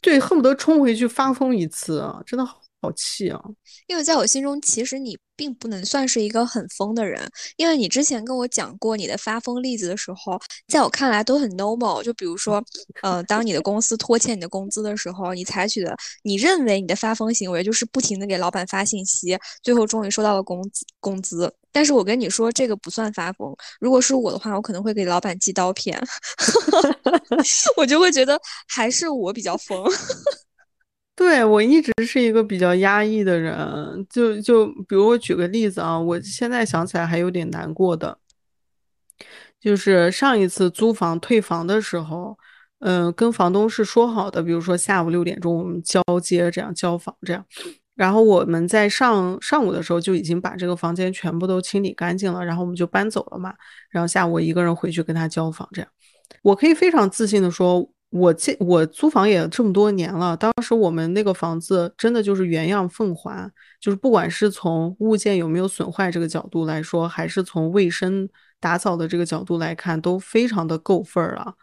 [0.00, 2.60] 对，恨不得冲回去发疯一次，真的好。
[2.84, 3.40] 好气啊！
[3.86, 7.26] 因为在我心中，其实你并不能算是一个很疯的人，
[7.56, 12.02] 因为你之前跟我讲过你的发疯例子的时候，在我看来都很 normal。
[12.02, 12.62] 就比如说，
[13.02, 21.50] 呃，当你的公司拖欠你的工资的时候，你采取的你认为你的发疯行为就是不停的给老板发信息，最后终于收到了工资工资。
[21.72, 23.52] 但是我跟你说，这个不算发疯。
[23.80, 25.98] 如果是我的话，我可能会给老板寄刀片，
[27.76, 29.82] 我就会觉得还是我比较疯。
[31.16, 38.18] 对我一直是一个比较压抑的人，就就比如我举个例子啊，我现在想起来还有点难过的，
[39.60, 42.36] 就是上一次租房退房的时候，
[42.80, 47.46] 嗯，跟房东是说好的，比如说下午六点钟我们交接，这样交房这样，
[47.94, 53.54] 然后我们在上上午的时候就已经把这个房间全部都清理干净了，然后我们就搬走了嘛，
[53.88, 55.88] 然后下午我一个人回去跟他交房，这样，
[56.42, 57.88] 我可以非常自信的说。
[58.14, 63.50] 我这我租房也这么多年了，当时我们那个房子真的就是原样奉还，
[63.80, 68.28] 就是不管是从物件有没有损坏这个角度来说，还是从卫生
[68.60, 71.54] 打扫的这个角度来看，都非常的够份儿了。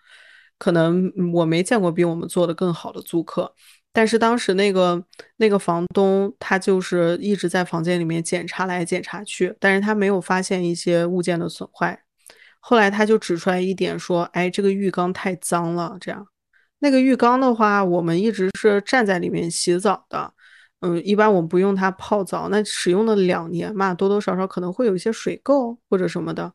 [0.57, 3.55] 可能我没见过比我们做的更好的租客，
[3.93, 5.01] 但是当时那个
[5.37, 12.03] 那个房东他就是一直在房间里面检查来检查去，但是他没有发现一些物件的损坏。
[12.59, 16.27] 后来他就指出来一点说，哎，这个浴缸太脏了，这样。
[16.83, 20.33] 那个浴缸的话，我们一直是站在里面洗澡的，
[20.81, 22.49] 嗯，一般我们不用它泡澡。
[22.49, 26.51] 那使用了两年嘛，多多少少可能会有一些水垢或者什么的。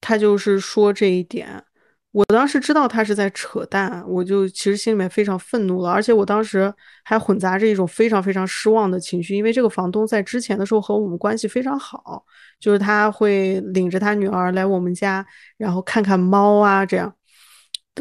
[0.00, 1.64] 他就是说这一点，
[2.12, 12.22] 我当时知道他是在扯淡，我就其实心里面非常愤怒了，而且我当时还混杂着一种非常非常失望的情绪，因为这个房东在之前的时候和我们关系非常好，
[12.60, 17.12] 就是他会领着他女儿来我们家，然后看看猫啊这样。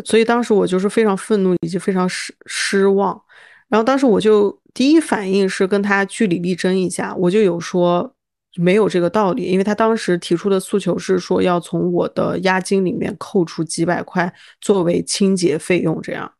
[0.04, 3.20] 所以当时我就是非常愤怒以及非常失失望，
[3.68, 8.14] 然后当时我就第一反应是跟他据理力争一下，我就有说
[8.56, 16.32] 没有这个道理，因为他当时提出的诉求是说要从我的押金里面扣除几百块作为清洁费用，这样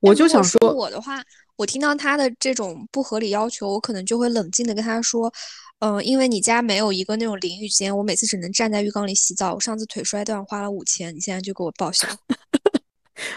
[0.00, 1.22] 我就想说我的话，
[1.56, 5.32] 我听到他的这种不合理要求，我可能就会冷静的跟他说，
[5.78, 9.54] 嗯，因为你家没有一个那种淋浴间，我每次只能站在浴缸里洗澡。
[9.54, 12.06] 我上次腿摔断花了五千，你现在就给我报销。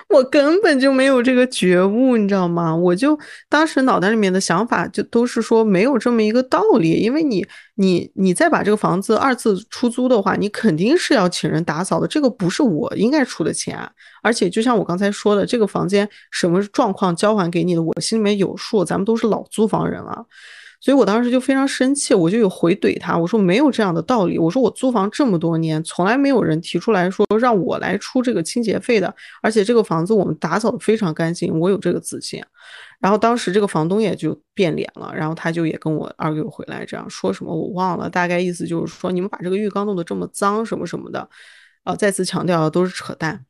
[0.09, 2.75] 我根本就没有这个觉悟，你知道吗？
[2.75, 3.17] 我就
[3.49, 13.77] 当时脑袋里面的想法就都是说没有这么一个道理，因为你你你再把这个房子二次出租的话，你肯定是要请人打扫的，这个不是我应该出的钱。
[14.23, 20.25] 而且就像我刚才说的，这个房间什么状况交还给你的，我心里面有数，咱们都是老租房人了。
[20.79, 32.43] 所以我当时就非常生气，我就有回怼他，我说没有这样的道理，我说我租房这么多年，从来没有人提出来说让我来出这个清洁费的，而且这个房子我们打扫的非常干净，我有这个自信。
[32.99, 41.27] 然后当时这个房东也就变脸了，然后他就也跟我 argue 回来，这样说什么我忘了，大概意思就是说你们把这个浴缸弄得这么脏什么什么的，
[41.83, 43.45] 啊，再次强调都是扯淡。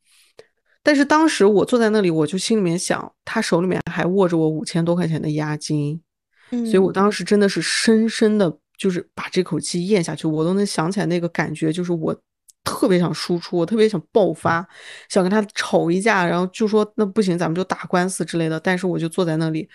[0.84, 6.02] 但是当时我坐在那里，我就心里面想，他手里面还握着我五千多块钱的押金。
[6.50, 12.16] 所以我当时真的是深深的，就是把这口气咽下去，我都能想起来那个感觉，就是我
[12.64, 14.68] 特别想输出，我特别想爆发，
[15.10, 18.60] 想跟他吵一架，然后就说那不行，咱们就打官司之类的。
[18.60, 19.68] 但是我就坐在那里，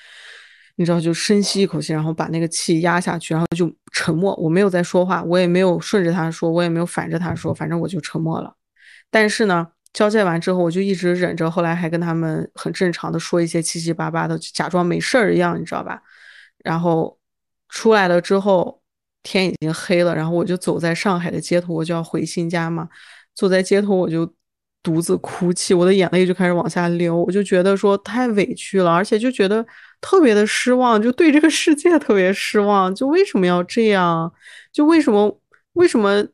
[0.77, 8.55] 你知道，就深吸一口气，然后把那个气压下去，然后就沉默，我没有在说话，我也没有顺着他说，我也没有反着他说，反正我就沉默了。
[9.11, 16.01] 但是呢，交接完之后，我就一直忍着，后来还跟他们很正常的说一些七七八八的，假装没事儿一样，你知道吧？
[16.63, 17.19] 然后
[17.69, 18.81] 出来了之后，
[19.23, 20.15] 天已经黑了。
[20.15, 22.89] 然后我就走在上海的街头，我就要回新家嘛。
[23.35, 24.31] 走在街头，我就
[24.83, 27.17] 独自哭泣，我的眼泪就开始往下流。
[27.23, 29.65] 我就觉得说太委屈了，而且就觉得
[30.01, 32.95] 特别的失望，就对这个世界特别失望。
[32.95, 34.33] 就为什么要这样？
[34.73, 35.41] 就为什么？
[35.75, 36.27] 为什么？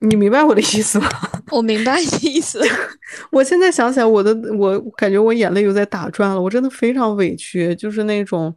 [0.00, 1.08] 你明白我的意思吗？
[1.50, 2.60] 我明白你的意思。
[3.32, 6.40] 我现在想起来，我的我感觉我眼泪又在打转了。
[6.40, 8.54] 我真的非常委屈，就是那种。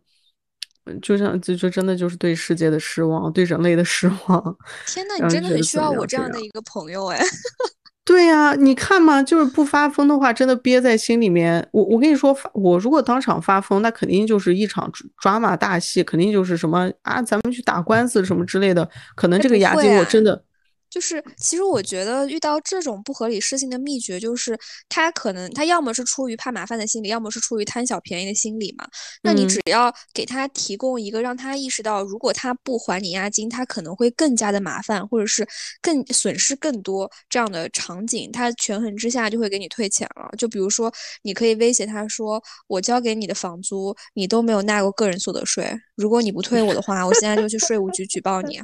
[1.02, 4.58] 就像就就真的就是对世界的失望，对人类的失望。
[4.88, 7.20] 天呐，你真的很需要我这样的一个朋友哎。
[8.04, 11.66] 对呀，你看嘛，就是不发疯的话，真的憋在心里面。
[11.72, 18.90] 我我跟你说，我如果当场发疯，那肯定就是一场抓马大戏，肯定就是什么啊，咱们去打官司什么之类的。
[19.16, 20.44] 可能这个押金我真的。
[20.92, 28.86] 就是，其实我觉得遇到这种不合理事情的秘诀，就是他可能他要么是出于怕麻烦的心理，要么是出于贪小便宜的心理嘛。
[29.24, 35.48] 那你只要给他提供一个让他意识到，如果他不还你押金，他可能会更加的麻烦，或者是
[35.82, 40.30] 更损失更多这样的场景，他权衡之下就会给你退钱了。
[40.38, 48.60] 就比如说，你可以威胁他说：“我交给你的房租，你都没有纳过个人所得税，如果你不退我的话，我现在就去税务局举报你。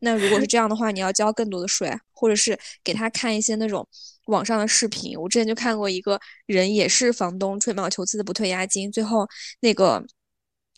[0.00, 3.86] 那如果是这样的话，你要交更多的。”税，或者是给他看一些那种
[4.26, 5.18] 网上的视频。
[5.18, 9.26] 我之前就看过一个人，也是房东吹毛求疵的不退押金，最后
[9.60, 10.04] 那个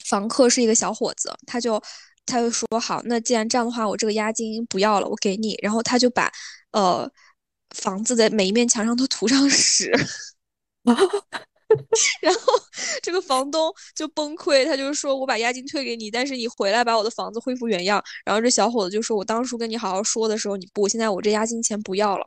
[0.07, 1.83] 房客是一个小伙子，他就
[2.27, 5.59] 他就说好，那既然这样的话，我这个押金不要了，我给你。
[5.63, 6.31] 然后他就把
[6.73, 7.11] 呃
[7.71, 9.91] 房子的每一面墙上都涂上 屎。
[12.21, 12.53] 然后
[13.03, 22.27] 这个房东就崩溃，他就说：“我把押金退给你，但是你回来把我的房子恢复原样。”然后这小伙子就说：“我当初跟你好好说的时候你不，现在我这押金钱不要了。”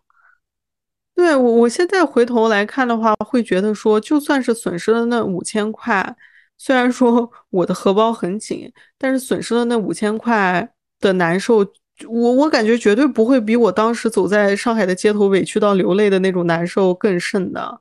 [1.15, 6.15] 对我，我现在回头来看的话，会觉得说，就算是损失了那五千块，
[6.57, 10.69] 虽然说 我的荷包很紧，但是损失了那五千块
[10.99, 11.65] 的难受，
[12.07, 17.79] 我我感觉绝对不会比我当时走在上海的街头委屈到流泪的那种难受更甚的。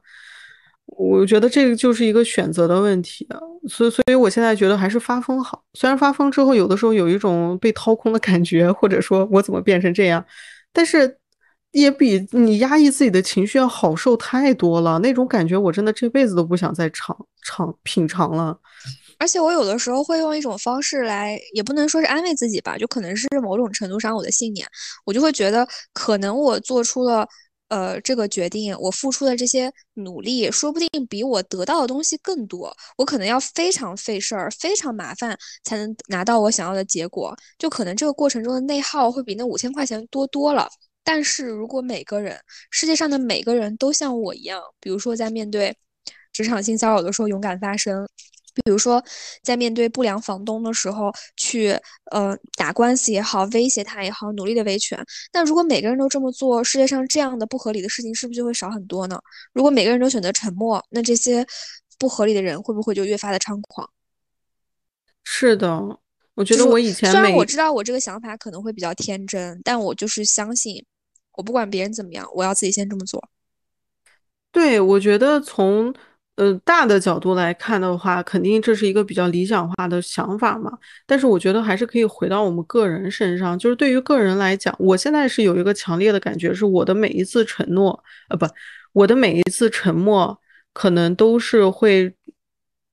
[0.97, 3.27] 我觉得这个就是一个选择的问题，
[3.69, 5.63] 所以，所以我现在觉得还是发疯好。
[5.75, 10.25] 虽然发疯之后，有的时候有一种被掏空的感觉，或者说我怎么变成这样，
[10.73, 11.17] 但是
[11.73, 14.99] 也比你压抑自己的情绪要好受太多了。
[15.01, 18.59] 那种感觉，我真的这辈子都不想再尝尝品尝了。
[19.19, 24.67] 而且我有的时候会用一种方式来，也不能说是安慰自己吧，就可能是某种程度上我的信念，
[25.05, 27.27] 我就会觉得，可能我做出了。
[27.75, 32.73] 呃，这个决定，我付出的这些努力，说不定比我得到的东西更多。
[32.97, 37.35] 我可能要非常费事儿、非常麻烦，才能拿到我想要的结果。
[37.59, 40.69] 就可能这个过程中的内耗会比那五千块钱多多了。
[41.03, 45.77] 但是如果每个人，世界上的每个人都像我一样，比如说在面对
[46.33, 48.07] 职场性骚扰的时候勇敢发声。
[48.55, 49.03] 比如说，
[49.43, 51.77] 在面对不良房东的时候，去
[52.13, 55.05] 呃打官司也好，威胁他也好，努力的维权。
[55.33, 59.21] 那如果每个人都这么做，世界上这样的不合理的事情是不是就会少很多呢？
[59.53, 61.45] 如果每个人都选择沉默，那这些
[61.99, 63.91] 不合理的人会不会就越发的猖狂？
[65.25, 65.99] 是的，
[66.35, 70.85] 我觉得我以前虽然我知道我这个想法可能会比较天真，但我就是相信，
[71.33, 73.29] 我不管别人怎么样，我要自己先这么做。
[74.53, 75.93] 对，我觉得从。
[76.37, 80.77] 呃，大的角度来看的话，肯定这是一个比较理想化的想法嘛。
[81.07, 88.45] 但是我觉得还是可以回到我们个人身上，就是对于个人来讲，我现在是有一个强烈的感觉，是我的每一次承诺，呃，不，
[88.93, 90.37] 我的每一次沉默，
[90.73, 92.13] 可能都是会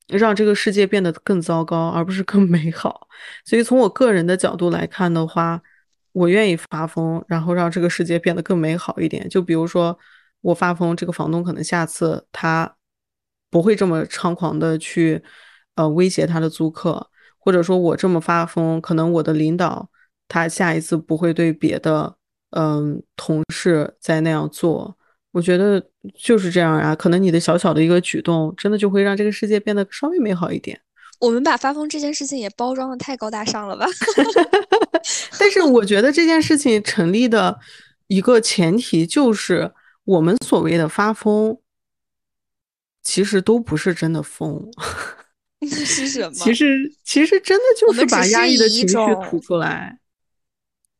[0.08, 3.08] 让这个世界变得更糟糕，而不是更美好。
[3.44, 5.60] 所以从我个人的角度来看的话，
[6.12, 9.28] 我愿意发疯，然后让这个世界变得更美好一点。
[9.28, 9.98] 就比如说
[10.42, 12.76] 我发疯，这个房东可能下次他。
[13.52, 15.22] 不会这么猖狂的去，
[15.76, 19.90] 呃，威胁他的租客，或者说我这么发疯，可能我的领导
[20.28, 22.16] 他下一次不会对别的，
[22.52, 24.98] 嗯，同事再那样做。
[25.34, 25.82] 我觉得
[26.16, 30.80] 就是这样啊，可能你的小小的一个举动，真的就会让这个世界变得稍微美好一点。
[31.20, 33.86] 我们把发疯这件事情也包装的太高大上了吧？
[35.38, 37.60] 但是我觉得这件事情成立的
[38.08, 39.72] 一个前提就是
[40.04, 41.58] 我们所谓的发疯。
[43.04, 44.70] 其实都不是真的疯，
[45.60, 46.36] 那 是什 么？
[46.36, 48.96] 其实其实真的就是把压抑的情绪
[49.30, 50.00] 吐出来。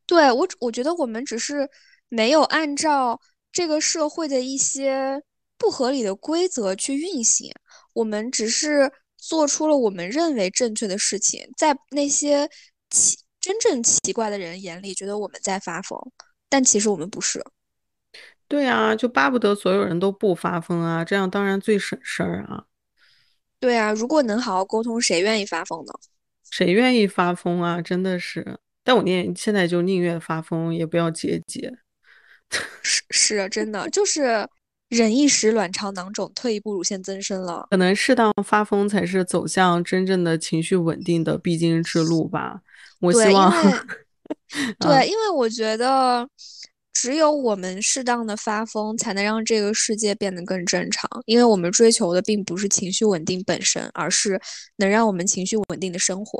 [0.06, 1.68] 对我，我觉得我们只是
[2.08, 5.22] 没有按照这个社会的一些
[5.56, 7.52] 不合理的规则去运行，
[7.92, 12.50] 我们只是做出了我们认为正确的事情，在那些
[12.90, 15.98] 奇真正奇怪的人眼里，觉得我们在发疯，
[16.48, 17.42] 但其实我们不是。
[18.52, 22.64] 对啊，就巴不得所有人都不发疯啊，这样当然最省事儿啊。
[23.58, 25.92] 对啊，如果能好好沟通，谁愿意发疯呢？
[26.50, 27.80] 谁愿意发疯啊？
[27.80, 31.72] 真的是，但我念现在就宁愿发疯，也不要节节。
[32.82, 34.46] 是是，真的就是
[34.90, 37.66] 忍一时，卵巢囊肿；退一步，乳腺增生了。
[37.70, 42.60] 可能适当发疯才是走向真正的情绪稳定的必经之路吧。
[43.00, 43.50] 我希望。
[44.78, 46.28] 对，因为我觉得。
[47.02, 51.10] 只有我们适当的发疯，才能让这个世界变得更正常。
[51.26, 54.40] 因为我们追求的并不是情绪稳定本身，而是
[54.76, 56.38] 能让我们情绪稳定的生活。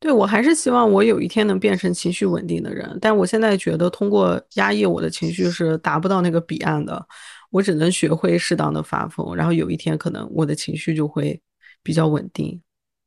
[0.00, 7.06] 对我还是希望我有一天能变成情绪稳定的人，但我现在觉得通过压抑我的情绪是达不到那个彼岸的。
[7.50, 11.40] 我只能学会适当的发疯，然后有一天可能我的情绪就会
[11.84, 12.60] 比较稳定。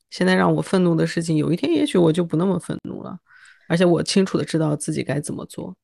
[0.09, 3.17] 现在让我愤怒的事情，有一天也许我就不那么愤怒了，
[3.67, 5.75] 而且我清楚的知道自己该怎么做。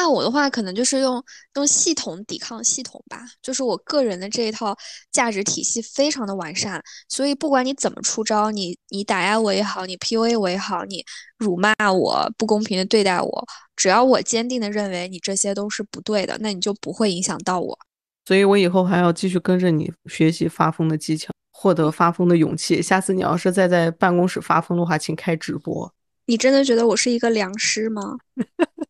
[0.00, 1.20] 那我的话，可能就是用
[1.56, 3.26] 用系统抵抗系统吧。
[3.42, 4.72] 就是我个人的这一套
[5.10, 11.04] 价值体系非常的完善，所以不管你怎么出招，你你打压我也好，你 PUA 我也好，你
[11.36, 17.76] 辱骂我，不公平的对待我，只要我坚定的认为你这些都是不对的，那你就不会影响到我。
[18.24, 22.80] 所以我以后还要继续跟着你学习发疯的技巧，获得发疯的勇气。
[22.80, 25.92] 下次你要是再在办公室发疯的话，请开直播。
[26.26, 28.16] 你真的觉得我是一个良师吗？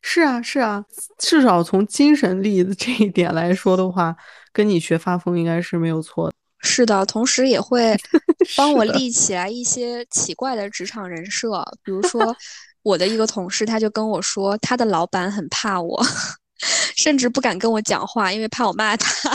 [0.00, 0.84] 是啊，是啊，
[1.18, 4.14] 至少从精神力的这一点来说的话，
[4.52, 6.34] 跟你学发疯应该是没有错的。
[6.64, 7.96] 是的，同时也会
[8.56, 12.36] 帮我立起来一些奇怪的职场人设，比如 说
[12.82, 16.00] 我的一个同事，他就跟我说，他的老板很怕我，
[16.96, 19.30] 甚至不敢跟我讲话，因为怕我骂他。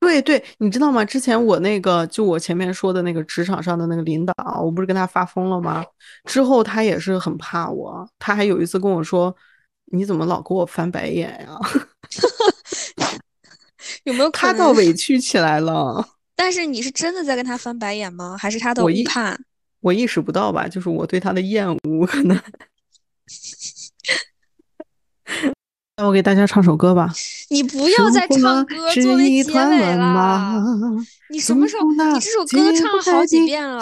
[0.00, 1.04] 对对，你知道吗？
[1.04, 4.34] 之前我那个就我前面说的那个职场上的那个领导，
[4.64, 5.84] 我不是跟他发疯了吗？
[6.24, 9.34] 之后他也是很怕我，他还有一次跟我说。
[9.90, 11.58] 你怎么老给我翻白眼呀？
[14.04, 16.06] 有没有 他倒委屈起来了？
[16.36, 18.36] 但是你是真的在跟他翻白眼吗？
[18.38, 19.38] 还是他的误判？
[19.80, 22.38] 我意识不到吧，就是我对他的厌恶可能。
[25.96, 27.10] 那我给大家唱首歌吧。
[27.50, 30.62] 你不要再唱歌作为结尾了。
[31.30, 31.90] 你什么时候？
[31.90, 33.78] 你这首歌唱了好几遍了，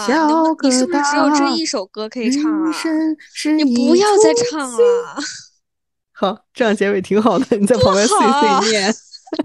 [0.63, 2.73] 你是不是只有这一首歌可以唱啊？
[3.57, 4.79] 你不要再唱了。
[6.19, 7.57] 好，这样结尾挺好的。
[7.59, 8.91] 你在旁边碎碎念，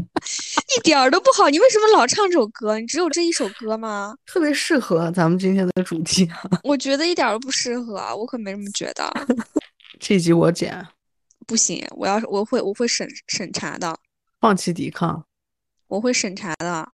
[0.78, 1.49] 一点儿都不好。
[1.49, 2.80] 你为什么老唱这首歌？
[2.80, 4.15] 你只有这一首歌吗？
[4.26, 6.30] 特别适合咱们今天的主题。
[6.63, 9.11] 我觉得一点都不适合，我可没这么觉得。
[9.99, 10.88] 这集我剪，
[11.45, 13.99] 不行，我要我会我会审审查的。
[14.39, 15.26] 放弃抵抗，
[15.88, 16.88] 我会审查的。